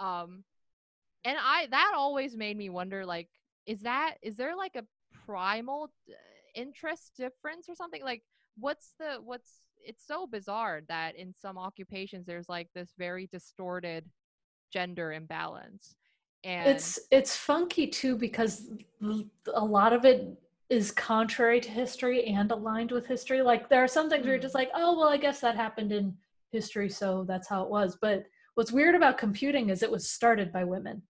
[0.00, 0.44] Um
[1.24, 3.28] and i that always made me wonder like
[3.66, 4.84] is that is there like a
[5.26, 6.14] primal uh,
[6.54, 8.02] interest difference or something?
[8.04, 8.22] Like
[8.58, 14.04] what's the what's it's so bizarre that in some occupations there's like this very distorted
[14.72, 15.96] gender imbalance
[16.50, 18.70] and it's it's funky too because
[19.54, 20.28] a lot of it
[20.68, 23.40] is contrary to history and aligned with history.
[23.42, 24.58] Like there are some things where you're just Mm.
[24.58, 26.16] like oh well i guess that happened in
[26.52, 27.96] history so that's how it was.
[28.00, 28.24] But
[28.54, 31.02] what's weird about computing is it was started by women.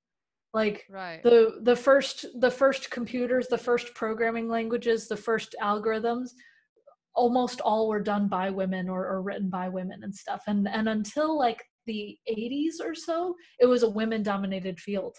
[0.54, 1.22] Like right.
[1.22, 6.30] the the first the first computers the first programming languages the first algorithms
[7.14, 10.42] almost all were done by women or, or written by women and stuff.
[10.46, 15.16] And and until like the 80s or so it was a women dominated field.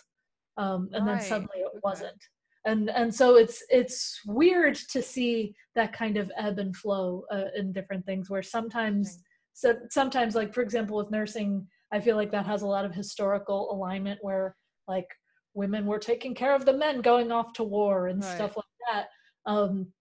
[0.57, 2.21] Um, and then suddenly it wasn't.
[2.65, 7.45] And and so it's it's weird to see that kind of ebb and flow uh,
[7.55, 9.19] in different things where sometimes
[9.53, 12.93] so sometimes like for example with nursing i feel like that has a lot of
[12.93, 14.55] historical alignment where
[14.87, 15.07] like
[15.53, 18.35] women were taking care of the men going off to war and Right.
[18.35, 19.07] stuff like that.
[19.45, 19.93] Um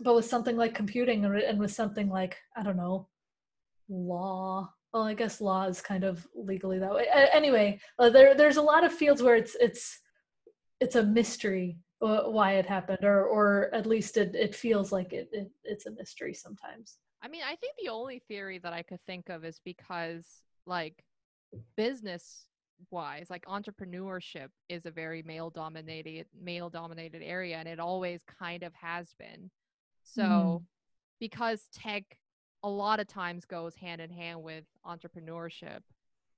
[0.00, 3.08] but with something like computing or- and with something like i don't know
[3.88, 7.06] law well i guess law is kind of legally that way.
[7.32, 10.00] Anyway uh, there there's a lot of fields where it's it's
[10.80, 15.28] it's a mystery why it happened or or at least it, it feels like it,
[15.32, 16.98] it it's a mystery sometimes.
[17.22, 20.26] I mean, I think the only theory that I could think of is because,
[20.66, 21.02] like,
[21.76, 22.46] business
[22.90, 28.62] wise, like entrepreneurship is a very male dominated male dominated area, and it always kind
[28.62, 29.50] of has been.
[30.02, 30.62] So,
[31.18, 32.04] because tech
[32.64, 35.80] a lot of times goes hand in hand with entrepreneurship,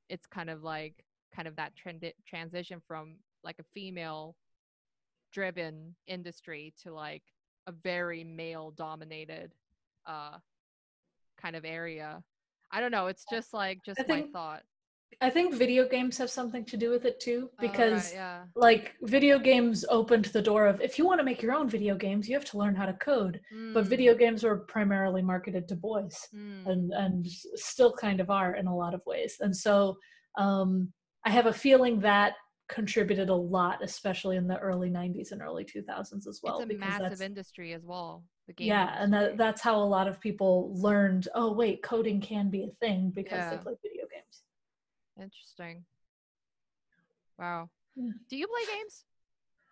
[0.08, 1.04] it's kind of like
[1.34, 3.14] kind of that trend transition from
[3.44, 4.34] like a female
[5.32, 7.22] driven industry to like
[7.68, 9.54] a very male dominated
[10.06, 10.38] uh
[11.40, 12.22] kind of area.
[12.72, 13.06] I don't know.
[13.06, 14.62] It's just like just my think thought.
[15.20, 18.44] I think video games have something to do with it too, Oh, right, because yeah,
[18.54, 21.94] like video games opened the door of if you want to make your own video
[21.96, 23.40] games, you have to learn how to code.
[23.72, 28.30] But Mm, video games were primarily marketed to boys, mm, and and still kind of
[28.30, 29.36] are in a lot of ways.
[29.40, 29.96] And so
[30.38, 30.92] um,
[31.24, 32.34] I have a feeling that
[32.68, 36.58] contributed a lot, especially in the early '90s and early 2000s as well.
[36.60, 38.24] it's a because massive industry as well.
[38.46, 41.28] The game yeah, and that, that's how a lot of people learned.
[41.34, 43.95] Oh wait, coding can be a thing because they play video games.
[45.20, 45.84] Interesting.
[47.38, 47.70] Wow.
[47.94, 48.10] Yeah.
[48.28, 49.04] Do you play games?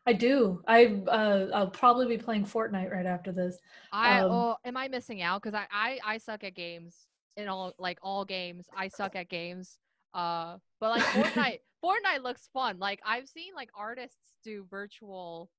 [0.06, 0.62] I do.
[0.66, 3.58] I uh, I'll probably be playing Fortnite right after this.
[3.92, 5.42] I Um, oh, am I missing out?
[5.42, 8.66] Because I, I I suck at games in all like all games.
[8.76, 9.78] I suck at games.
[10.12, 12.78] Uh, but like Fortnite, Fortnite looks fun.
[12.78, 15.50] Like I've seen like artists do virtual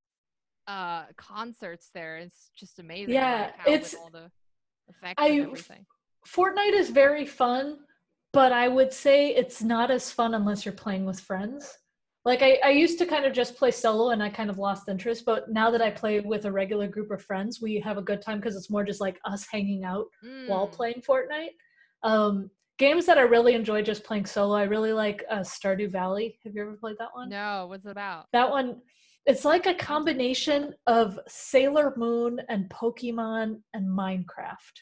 [0.67, 2.17] uh concerts there.
[2.17, 3.13] It's just amazing.
[3.15, 4.31] Yeah, like, how it's- all the
[4.89, 5.85] effects I- and everything.
[6.27, 7.77] Fortnite is very fun,
[8.35, 11.73] but I would say it's not as fun unless you're playing with friends.
[12.25, 14.89] Like I, I used to kind of just play solo and I kind of lost
[14.89, 18.01] interest, but now that I play with a regular group of friends, we have a
[18.01, 20.07] good time because it's more just like us hanging out
[20.47, 21.53] while Mm, playing Fortnite.
[22.03, 26.37] Um, games that I really enjoy just playing solo, I really like uh, Stardew Valley.
[26.43, 27.29] Have you ever played that one?
[27.29, 28.25] No, what's it about?
[28.33, 28.81] That one,
[29.25, 34.75] it's like a combination of Sailor Moon and Pokemon and Minecraft.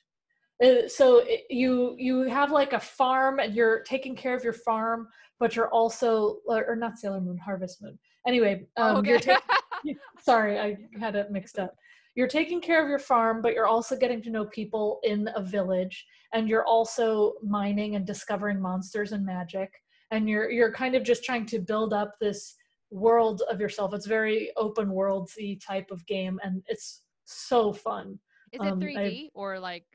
[0.64, 4.54] Uh, So it, you you have like a farm and you're taking care of your
[4.54, 5.08] farm,
[5.40, 7.98] but you're also or, or not Sailor Moon, Harvest Moon.
[8.28, 9.18] Anyway, um, okay.
[9.18, 9.42] taking
[10.20, 11.76] sorry i had it mixed up
[12.16, 15.42] you're taking care of your farm but you're also getting to know people in a
[15.42, 19.70] village and you're also mining and discovering monsters and magic
[20.12, 22.56] and you're you're kind of just trying to build up this
[22.92, 28.18] world of yourself it's very open worldsy type of game and it's so fun
[28.54, 29.86] is it um, 3D I've- or like?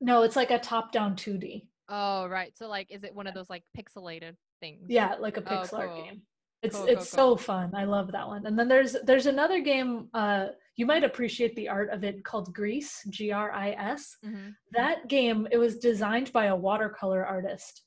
[0.00, 2.54] No it's like a top down 2d Oh, right.
[2.56, 4.86] So like, is it one of those like pixelated things?
[4.88, 6.22] yeah like a Oh, pixel art game.
[6.62, 7.72] It's Cool, it's cool, so fun.
[7.74, 8.44] I love that one.
[8.46, 12.54] And then there's there's another game uh you might appreciate the art of it called
[12.54, 14.54] Gris g-r-i-s Mhm.
[14.72, 17.82] that game it was designed by a watercolor artist.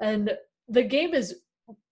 [0.00, 0.36] And
[0.68, 1.42] the game is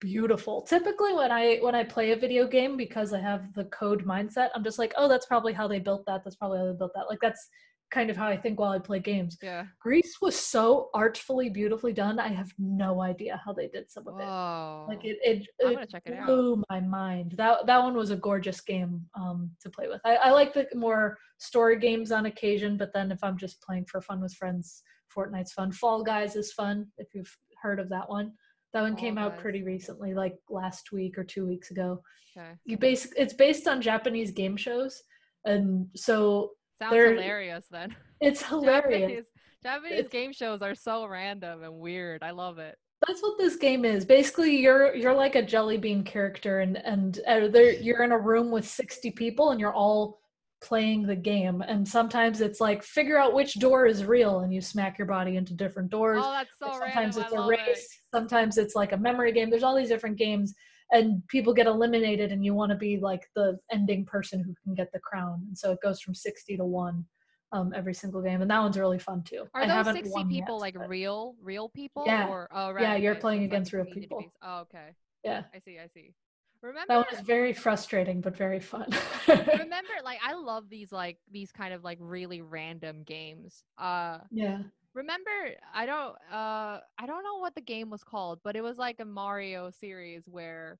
[0.00, 0.62] beautiful.
[0.62, 4.50] Typically when i when i play a video game because i have the code mindset
[4.54, 6.22] i'm just like oh that's probably how they built that.
[6.24, 7.08] That's probably how they built that.
[7.08, 7.48] Like that's
[7.92, 9.66] kind of how i think while i play games Yeah.
[9.80, 14.18] Gris was so artfully beautifully done i have no idea how they did some of
[14.18, 14.86] it Whoa.
[14.88, 16.26] like it it, it it out.
[16.26, 20.16] blew my mind that that one was a gorgeous game um to play with I,
[20.16, 24.00] I like the more story games on occasion but then if i'm just playing for
[24.00, 24.82] fun with friends
[25.14, 28.32] fortnite's fun fall guys is fun if you've heard of that one
[28.72, 32.00] that one Fall came out pretty recently like last week or two weeks ago
[32.34, 32.52] Okay.
[32.64, 35.02] you basic it's based on japanese game shows
[35.44, 37.94] and so Sounds They're- hilarious then.
[38.20, 39.24] it's hilarious Japanese,
[39.62, 42.22] Japanese It's- game shows are so random and weird.
[42.22, 42.76] I love it.
[43.06, 44.04] That's what this game is.
[44.04, 48.18] Basically, you're you're like a jelly bean character, and and uh, there you're in a
[48.18, 50.20] room with sixty people, and you're all
[50.62, 51.62] playing the game.
[51.62, 55.36] And sometimes it's like figure out which door is real, and you smack your body
[55.36, 56.22] into different doors.
[56.24, 57.22] Oh, that's so Or sometimes random.
[57.24, 57.78] it's I a race.
[57.82, 57.88] it.
[58.14, 59.50] Sometimes it's like a memory game.
[59.50, 60.54] There's all these different games,
[60.90, 64.74] and people get eliminated, and you want to be like the ending person who can
[64.74, 65.44] get the crown.
[65.48, 67.04] And so it goes from sixty to one
[67.52, 69.46] um, every single game, and that one's really fun too.
[69.54, 72.04] Are I those 60 won yet, people like but- real, real people?
[72.06, 72.28] Yeah.
[72.28, 72.82] Or, oh, right.
[72.82, 74.24] Yeah, you're playing like against real people.
[74.42, 74.94] Oh, okay.
[75.22, 75.78] Yeah, I see.
[75.78, 76.14] I see.
[76.62, 78.86] Remember, that was very frustrating, but very fun.
[79.28, 83.64] remember, like I love these like these kind of like really random games.
[83.76, 84.58] Uh, yeah.
[84.94, 85.30] Remember
[85.74, 89.00] i don't uh i don't know what the game was called but it was like
[89.00, 90.78] a mario series where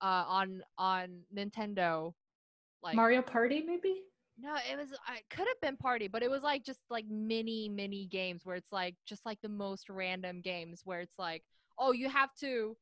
[0.00, 2.12] uh on on nintendo
[2.82, 4.02] like Mario Party, maybe?
[4.38, 7.68] no it was it could have been party but it was like just like mini
[7.68, 11.42] mini games where it's like just like the most random games where it's like
[11.78, 12.76] oh you have to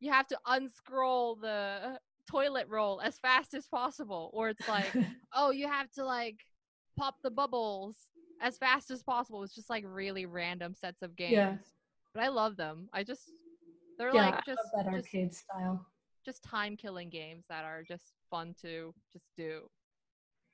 [0.00, 1.98] you have to unscroll the
[2.30, 4.92] toilet roll as fast as possible or it's like
[5.34, 6.36] oh you have to like
[6.96, 7.96] pop the bubbles
[8.42, 11.56] as fast as possible it's just like really random sets of games Yeah.
[12.14, 13.32] but i love them i just
[13.98, 15.86] they're yeah, like just that just, arcade style.
[16.24, 19.62] just time killing games that are just fun to just do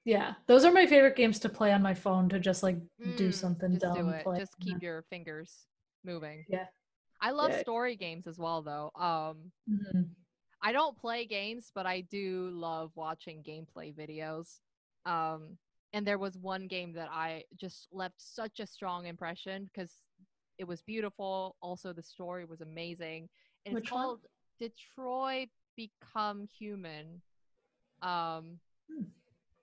[0.05, 2.76] Yeah, those are my favorite games to play on my phone to just like
[3.16, 3.97] do Mm, something just dumb.
[3.97, 5.66] do it just keep your fingers
[6.05, 6.64] moving Yeah.
[7.20, 7.61] i love Yeah.
[7.61, 10.16] story games as well though um Mhm.
[10.61, 14.59] I don't play games, but I do love watching gameplay videos.
[15.07, 15.57] Um,
[15.93, 19.93] and there was one game that I just left such a strong impression because
[20.59, 21.57] it was beautiful.
[21.62, 23.28] Also, the story was amazing.
[23.64, 24.03] And Which it's one?
[24.05, 24.20] called
[24.59, 27.22] Detroit Become Human.
[28.03, 28.59] Um,
[28.91, 29.05] Hmm.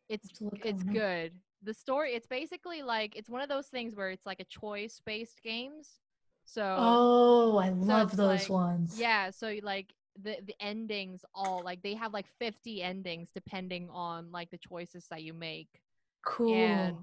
[0.09, 0.93] it's Have to look it's up.
[0.93, 1.33] good.
[1.63, 5.01] The story, it's basically like it's one of those things where it's like a choice
[5.05, 5.99] based games.
[6.45, 8.99] So Oh, I love those like- ones.
[8.99, 14.31] yeah, so like the the endings all like they have like 50 endings depending on
[14.31, 15.81] like the choices that you make.
[16.25, 16.53] Cool.
[16.53, 16.97] And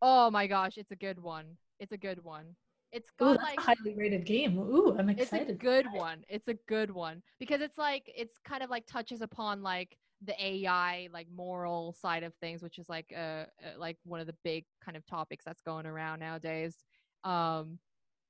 [0.00, 1.56] oh my gosh, it's a good one.
[1.80, 2.54] It's a good one.
[2.92, 4.58] It's Ooh, got that's like a highly rated game.
[4.58, 5.48] Ooh, I'm excited.
[5.50, 6.24] it's a good one.
[6.28, 10.34] It's a good one because it's like it's kind of like touches upon like the
[10.42, 13.46] AI like moral side of things, which is like uh uh,
[13.78, 16.76] like one of the big kind of topics that's going around nowadays.
[17.24, 17.78] Um,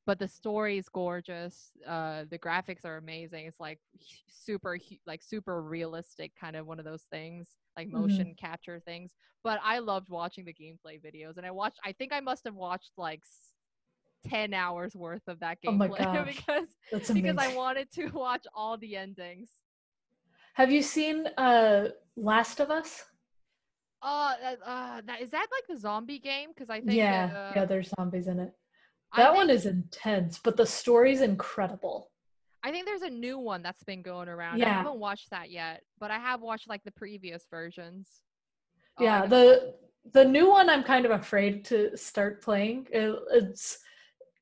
[0.09, 1.73] but the story is gorgeous.
[1.87, 3.45] Uh, the graphics are amazing.
[3.45, 3.79] It's like
[4.27, 7.47] super like super realistic kind of one of those things
[7.77, 7.93] like Mhm.
[8.01, 9.13] motion capture things.
[9.45, 11.79] But I loved watching the gameplay videos, and I watched.
[11.85, 13.23] I think I must have watched like.
[14.29, 17.39] 10 hours worth of that Oh gameplay gosh, because That's because amazing.
[17.39, 19.49] I wanted to watch all the endings.
[20.55, 23.05] Have you seen uh Last of Us?
[24.03, 26.49] Uh, that, uh, is that like the zombie game?
[26.53, 28.53] Because I think yeah, uh, yeah, there's zombies in it.
[29.17, 32.11] That one is intense, but the story's incredible.
[32.63, 34.59] I think there's a new one that's been going around.
[34.59, 34.67] Yeah.
[34.71, 38.09] I haven't watched that yet, but I have watched like the previous versions.
[38.99, 39.75] Oh, yeah, the
[40.13, 42.87] the new one I'm kind of afraid to start playing.
[42.91, 43.79] It- it's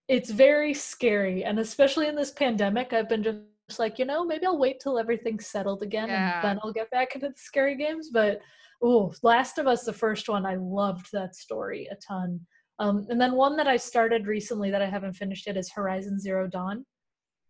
[0.09, 4.47] it's very scary, and especially in this pandemic, I've been just like, you know, maybe
[4.47, 6.35] I'll wait till everything's settled again, Yeah.
[6.37, 8.11] and then I'll get back into the scary games.
[8.11, 8.41] But
[8.83, 12.47] oh, Last of Us, the first one, I loved that story a ton.
[12.79, 16.20] Um, and then one that I started recently that I haven't finished yet is Horizon
[16.20, 16.85] Zero Dawn.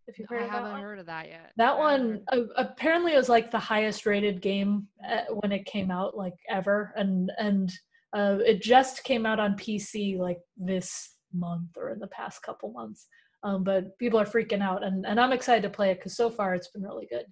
[0.06, 0.80] If you've heard I of haven't one.
[0.80, 1.50] heard of that yet.
[1.56, 5.90] That one uh, apparently it was like the highest rated game uh, when it came
[5.90, 7.72] out, like ever, and and
[8.16, 12.72] uh, it just came out on PC like this month or in the past couple
[12.72, 13.06] months.
[13.42, 16.30] Um, but people are freaking out, and and I'm excited to play it because so
[16.30, 17.26] far it's been really good.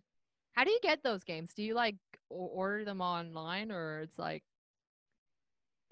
[0.55, 1.53] How do you get those games?
[1.55, 1.97] Do you like
[2.29, 4.43] order them online, or it's like,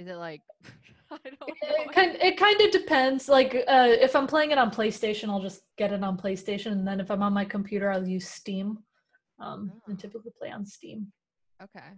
[0.03, 0.41] is it like,
[1.11, 1.47] I don't know.
[1.49, 3.29] It kind it kind of depends.
[3.29, 6.87] Like uh, if I'm playing it on PlayStation, I'll just get it on PlayStation, and
[6.87, 8.79] then if I'm on my computer, I'll use Steam.
[9.39, 10.01] Um, and Oh.
[10.01, 11.13] typically play on Steam.
[11.63, 11.91] Okay.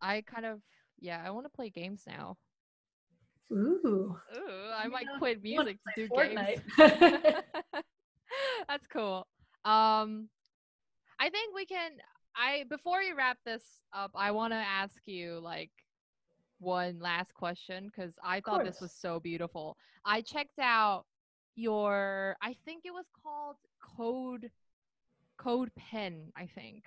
[0.00, 0.60] I kind of
[1.00, 1.22] yeah.
[1.24, 2.36] I want to play games now.
[3.52, 6.60] Ooh, Ooh, I might quit music to do play games.
[8.68, 9.26] That's cool.
[9.64, 10.28] Um,
[11.20, 11.92] I think we can.
[12.36, 15.70] I before we wrap this up, I want to ask you like
[16.58, 19.76] one last question because I thought this was so beautiful.
[20.04, 21.04] I checked out
[21.54, 22.36] your.
[22.42, 23.56] I think it was called
[23.96, 24.50] Code
[25.36, 26.32] Code Pen.
[26.36, 26.84] I think.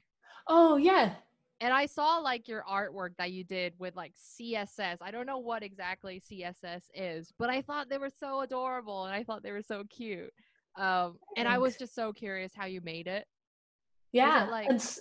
[0.48, 1.14] oh yeah,
[1.62, 4.98] And I saw like your artwork that you did with like CSS.
[5.02, 9.14] I don't know what exactly CSS is, but I thought they were so adorable and
[9.16, 10.32] I thought they were so cute.
[10.78, 13.26] Um, and I was just so curious how you made it.
[14.14, 15.00] Yeah, like- and s-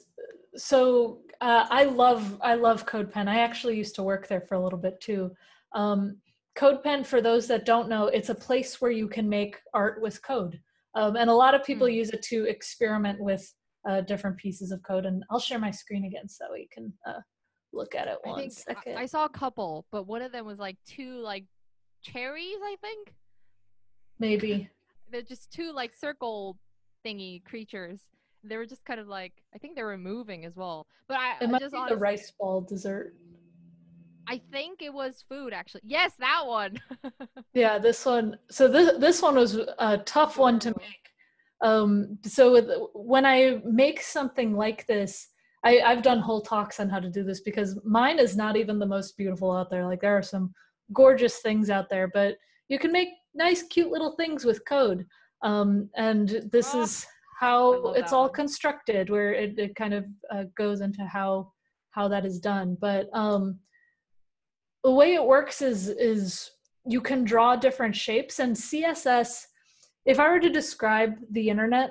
[0.57, 3.29] so uh, I love I love CodePen.
[3.29, 5.31] I actually used to work there for a little bit too,
[5.75, 6.17] um,
[6.59, 10.23] CodePen, for those that don't know, it's a place where you can make art with
[10.23, 10.61] code.
[10.95, 11.95] Um, and a lot of people Mm.
[11.95, 13.51] use it to experiment with
[13.89, 15.07] uh, different pieces of code.
[15.07, 17.21] And I'll share my screen again so you can uh,
[17.73, 18.95] look at it I one I-.
[19.03, 21.45] I saw a couple, but one of them was like two like
[22.03, 22.59] cherries.
[22.63, 23.15] I think
[24.19, 24.69] Maybe.
[25.11, 26.59] they're just two like circle
[27.07, 28.03] thingy creatures.
[28.45, 30.87] They were just kind of like I think they were moving as well.
[31.09, 33.15] But I It I just be the rice ball dessert.
[34.29, 35.83] I think it was food actually.
[35.85, 36.81] Yes, that one.
[37.53, 38.39] Yeah, this one.
[38.51, 41.11] So this this one was a tough one to make.
[41.63, 45.29] Um, so with, when I make something like this,
[45.65, 48.79] I, I've done whole talks on how to do this because mine is not even
[48.79, 49.85] the most beautiful out there.
[49.85, 50.55] Like there are some
[50.93, 52.37] gorgeous things out there, but
[52.69, 55.07] you can make nice, cute little things with code.
[55.43, 57.07] Um, and this Oh, is
[57.41, 58.33] how it's all one.
[58.35, 61.51] constructed, where it, it kind of uh, goes into how
[61.91, 62.77] how that is done.
[62.81, 63.59] But um,
[64.85, 66.51] the way it works is is
[66.87, 69.45] you can draw different shapes and css
[70.07, 71.91] if i were to describe the internet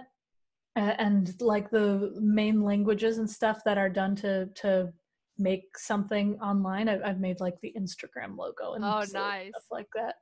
[0.75, 4.91] uh, and like the main languages and stuff that are done to to
[5.37, 9.49] make something online i've, I've made like the instagram logo and Oh, nice.
[9.51, 10.15] stuff like that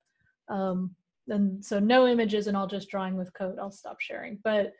[0.53, 0.93] um
[1.29, 4.73] and so no images and all just drawing with code i'll stop sharing but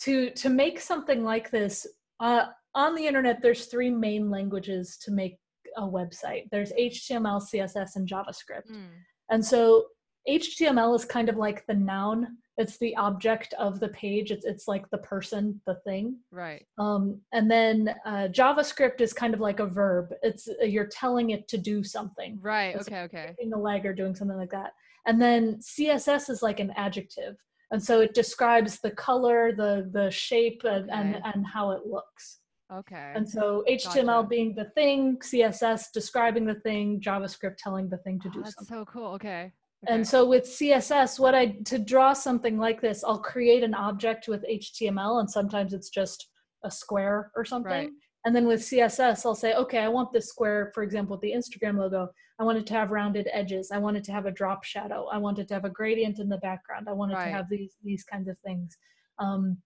[0.00, 1.86] to to make something like this
[2.20, 5.36] uh, on the internet there's three main languages to make
[5.76, 8.88] a website there's html css and javascript Mm.
[9.30, 9.84] and so
[10.28, 12.36] HTML is kind of like the noun.
[12.58, 14.30] It's the object of the page.
[14.30, 16.18] It's it's like the person, the thing.
[16.30, 16.66] Right.
[16.76, 20.12] Um, and then uh, JavaScript is kind of like a verb.
[20.22, 22.74] It's uh, you're telling it to do something, Right.
[22.76, 23.02] It's Okay.
[23.04, 23.24] Okay.
[23.36, 24.72] clicking a leg or doing something like that.
[25.06, 27.36] And then CSS is like an adjective,
[27.70, 31.22] and so it describes the color, the the shape, and and, Okay.
[31.34, 32.40] and how it looks.
[32.72, 33.12] Okay.
[33.14, 34.28] And so HTML Gotcha.
[34.28, 38.54] being the thing, CSS describing the thing, JavaScript telling the thing to Oh, do that's
[38.56, 38.76] something.
[38.76, 39.12] so cool.
[39.14, 39.52] Okay.
[39.86, 44.28] And so with CSS, what I to draw something like this, I'll create an object
[44.28, 46.28] with HTML, and sometimes it's just
[46.64, 47.70] a square or something.
[47.70, 47.90] Right.
[48.28, 51.32] And then with CSS, I'll say, okay, I want this square, for example, with the
[51.32, 52.10] Instagram logo.
[52.38, 53.70] I want it to have rounded edges.
[53.72, 55.06] I want it to have a drop shadow.
[55.10, 56.90] I want it to have a gradient in the background.
[56.90, 57.24] I want it Right.
[57.24, 58.76] to have these these kinds of things.
[59.18, 59.56] Um,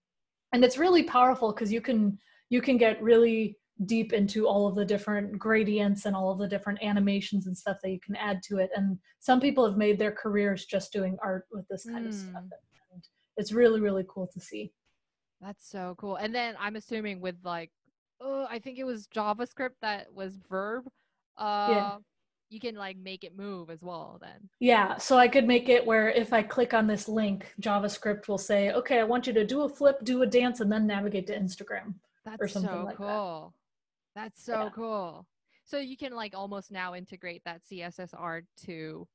[0.53, 2.17] and it's really powerful because you can
[2.51, 6.47] you can get really deep into all of the different gradients and all of the
[6.47, 8.71] different animations and stuff that you can add to it.
[8.77, 12.45] And some people have made their careers just doing art with this kind of stuff.
[12.45, 12.93] Mm.
[12.93, 13.03] And
[13.39, 14.73] it's really, really cool to see.
[15.41, 16.15] That's so cool.
[16.15, 17.73] And then I'm assuming with like,
[18.23, 20.85] oh, I think it was JavaScript that was verb.
[21.37, 21.99] Uh,
[22.51, 24.19] you can like make it move as well.
[24.21, 24.49] Then.
[24.61, 28.39] Yeah, so I could make it where if I click on this link, JavaScript will
[28.39, 31.27] say, okay, I want you to do a flip, do a dance, and then navigate
[31.29, 31.95] to Instagram.
[32.25, 33.07] That's something so like that.
[33.07, 33.55] cool.
[34.15, 34.71] That's so Yeah.
[34.75, 35.27] cool.
[35.65, 39.09] So you can like almost now integrate that CSS art to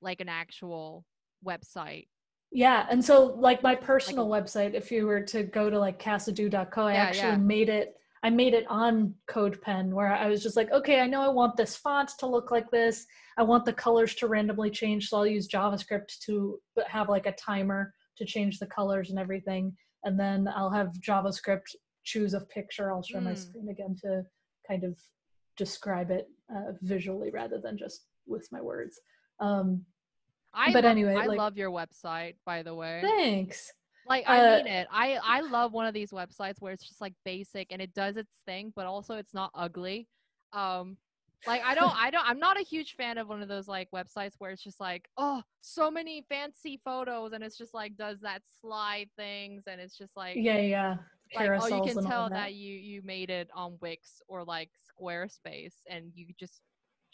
[0.00, 1.04] like an actual
[1.46, 2.08] website.
[2.50, 6.82] Yeah, and so like my personal website, if you were to go to like casadoo.co,
[6.82, 7.36] I Yeah, actually yeah.
[7.36, 7.96] made it.
[8.24, 11.56] I made it on CodePen where I was just like, okay, I know I want
[11.56, 13.04] this font to look like this.
[13.36, 17.32] I want the colors to randomly change, so I'll use JavaScript to have like a
[17.32, 19.76] timer to change the colors and everything.
[20.04, 22.92] And then I'll have JavaScript choose a picture.
[22.92, 23.38] I'll show my Mm.
[23.38, 24.24] screen again to
[24.68, 24.98] kind of
[25.56, 29.00] describe it uh, visually rather than just with my words.
[29.40, 29.84] Um,
[30.54, 33.00] I But love, anyway, I like- love your website, by the way.
[33.02, 33.72] thanks.
[34.06, 34.88] Like I Uh, mean it.
[34.90, 38.16] I I love one of these websites where it's just like basic and it does
[38.16, 40.08] its thing, but also it's not ugly.
[40.52, 40.96] Um
[41.46, 43.88] like I don't I don't I'm not a huge fan of one of those like
[43.92, 48.20] websites where it's just like, oh, so many fancy photos and it's just like does
[48.20, 50.96] that slide things and it's just like Yeah, yeah.
[51.34, 52.34] like oh you can tell that.
[52.34, 52.54] that.
[52.54, 56.60] you you made it on Wix or like Squarespace and you just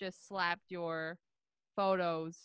[0.00, 1.18] just slapped your
[1.76, 2.36] photos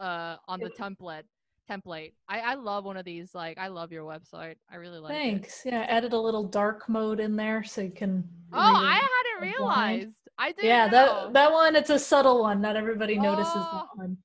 [0.00, 1.24] uh on the template
[1.68, 2.12] template.
[2.28, 4.56] I I love one of these like I love your website.
[4.70, 5.14] I really like it.
[5.18, 5.62] Thanks.
[5.64, 8.24] Yeah, I added a little dark mode in there so you can.
[8.52, 9.98] Oh, I hadn't from blind.
[10.00, 10.16] realized.
[10.38, 10.90] I didn't Yeah, know.
[11.24, 12.60] that that one it's a subtle one.
[12.60, 13.70] Not everybody notices Oh.
[13.72, 14.16] that one.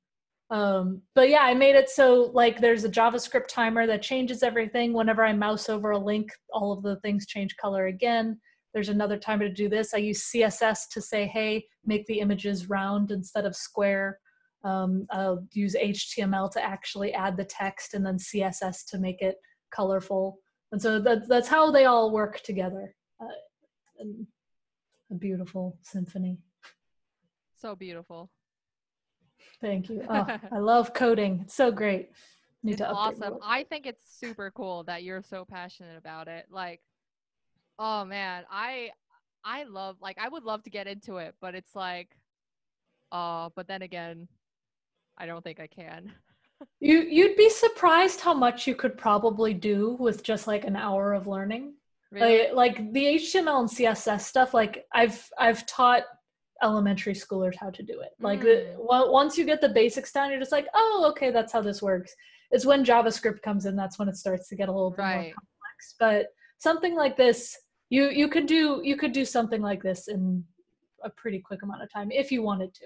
[0.50, 4.94] Um, but yeah, I made it so like there's a JavaScript timer that changes everything.
[4.94, 8.40] Whenever I mouse over a link, all of the things change color again.
[8.74, 9.94] There's another timer to do this.
[9.94, 14.20] I use CSS to say, hey, make the images round instead of square.
[14.64, 19.36] Um, I'll use HTML to actually add the text and then CSS to make it
[19.72, 20.40] colorful.
[20.72, 22.96] And so that, that's how they all work together.
[23.22, 24.06] Uh,
[25.12, 26.38] a beautiful symphony.
[27.60, 28.30] so beautiful.
[29.62, 30.04] Thank you.
[30.10, 31.42] Oh, I love coding.
[31.44, 32.10] It's so great.
[32.64, 33.40] Need it's awesome.
[33.44, 36.46] I think it's super cool that you're so passionate about it.
[36.50, 36.80] Like,
[37.78, 38.92] oh man, I
[39.44, 42.10] I love like I would love to get into it, but it's like,
[43.12, 44.28] uh, but then again,
[45.18, 46.12] I don't think I can.
[46.80, 51.12] You you'd be surprised how much you could probably do with just like an hour
[51.12, 51.74] of learning.
[52.10, 52.54] Really?
[52.54, 54.54] Like, like the HTML and CSS stuff.
[54.54, 56.04] Like I've I've taught
[56.62, 58.12] elementary schoolers how to do it.
[58.22, 58.48] Like the,
[58.78, 58.86] Mm.
[58.88, 61.82] well, once you get the basics down, you're just like, oh, okay, that's how this
[61.82, 62.16] works.
[62.52, 65.16] It's when JavaScript comes in that's when it starts to get a little bit more
[65.16, 65.96] complex.
[66.00, 66.28] But
[66.60, 67.58] something like this,
[67.90, 70.46] you you could do you could do something like this in
[71.04, 72.86] a pretty quick amount of time if you wanted to.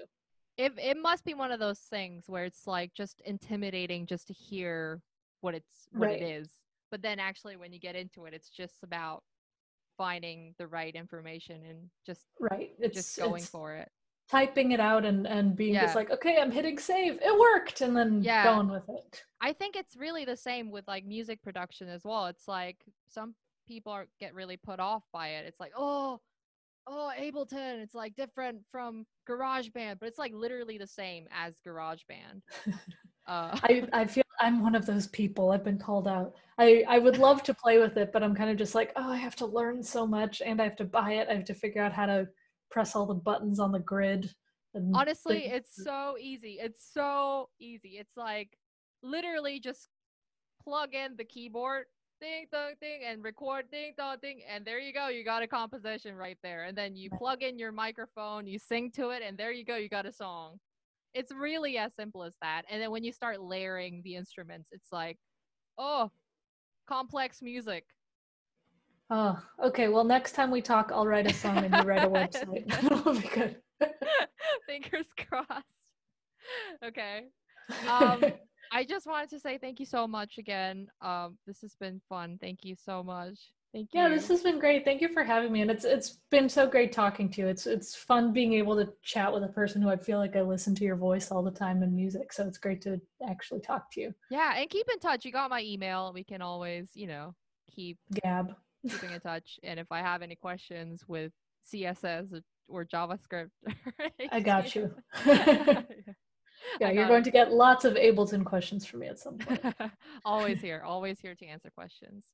[0.58, 4.32] If it must be one of those things where it's like just intimidating just to
[4.34, 5.00] hear
[5.40, 6.20] what it's what Right.
[6.20, 6.48] it is.
[6.90, 9.22] But then actually when you get into it, it's just about
[9.96, 12.72] finding the right information and just Right.
[12.80, 13.88] It's just going it's for it.
[14.28, 15.82] typing it out and and being Yeah.
[15.82, 17.20] just like, okay, I'm hitting save.
[17.22, 18.42] It worked, and then Yeah.
[18.42, 19.24] going with it.
[19.40, 22.26] I think it's really the same with like music production as well.
[22.26, 23.34] It's like some
[23.68, 25.46] people are get really put off by it.
[25.46, 26.20] It's like, oh,
[26.88, 32.42] oh, Ableton, it's like different from GarageBand, but it's like literally the same as GarageBand.
[33.26, 35.50] Uh, I, I feel I'm one of those people.
[35.50, 36.34] I've been called out.
[36.56, 39.10] I, I would love to play with it, but I'm kind of just like, oh,
[39.10, 41.28] I have to learn so much and I have to buy it.
[41.28, 42.26] I have to figure out how to
[42.70, 44.32] press all the buttons on the grid.
[44.94, 46.56] Honestly, the- it's so easy.
[46.58, 47.98] It's so easy.
[47.98, 48.56] It's like
[49.02, 49.88] literally just
[50.64, 51.84] plug in the keyboard,
[52.20, 55.08] ding dong ding, and record ding dong ding, and there you go.
[55.08, 56.64] You got a composition right there.
[56.64, 59.76] And then you plug in your microphone, you sing to it, and there you go.
[59.76, 60.58] You got a song.
[61.14, 62.62] It's really as simple as that.
[62.70, 65.18] And then when you start layering the instruments, it's like,
[65.78, 66.10] oh,
[66.86, 67.84] complex music.
[69.10, 69.88] oh, okay.
[69.88, 72.68] Well, next time we talk, I'll write a song and you write a website.
[72.82, 73.56] That'll be good.
[74.66, 75.66] Fingers crossed.
[76.84, 77.24] Okay.
[77.88, 78.22] Um,
[78.72, 80.88] I just wanted to say thank you so much again.
[81.00, 82.38] Um, this has been fun.
[82.40, 83.38] Thank you so much.
[83.72, 84.00] Thank you.
[84.00, 84.84] yeah, this has been great.
[84.84, 87.48] Thank you for having me, and it's it's been so great talking to you.
[87.48, 90.40] It's it's fun being able to chat with a person who I feel like I
[90.40, 92.32] listen to your voice all the time in music.
[92.32, 92.98] So it's great to
[93.28, 95.26] actually talk to you, yeah, and keep in touch.
[95.26, 96.12] You got my email.
[96.14, 97.34] We can always, you know,
[97.70, 98.54] keep Gab.
[98.88, 99.60] keeping in touch.
[99.62, 101.32] And if I have any questions with
[101.70, 103.50] CSS or JavaScript,
[104.32, 104.94] I got you.
[106.80, 107.24] yeah, you're going it.
[107.24, 109.60] to get lots of Ableton questions from me at some point.
[110.24, 112.24] always here, always here to answer questions.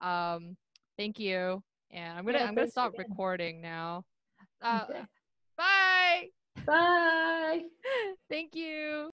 [0.00, 0.56] Um,
[0.98, 3.06] thank you, and I'm gonna Yeah, I'm gonna stop again.
[3.08, 4.04] recording now.
[4.60, 5.02] Uh, Okay.
[5.56, 6.28] Bye.
[6.66, 7.62] Bye.
[8.30, 9.00] Thank you.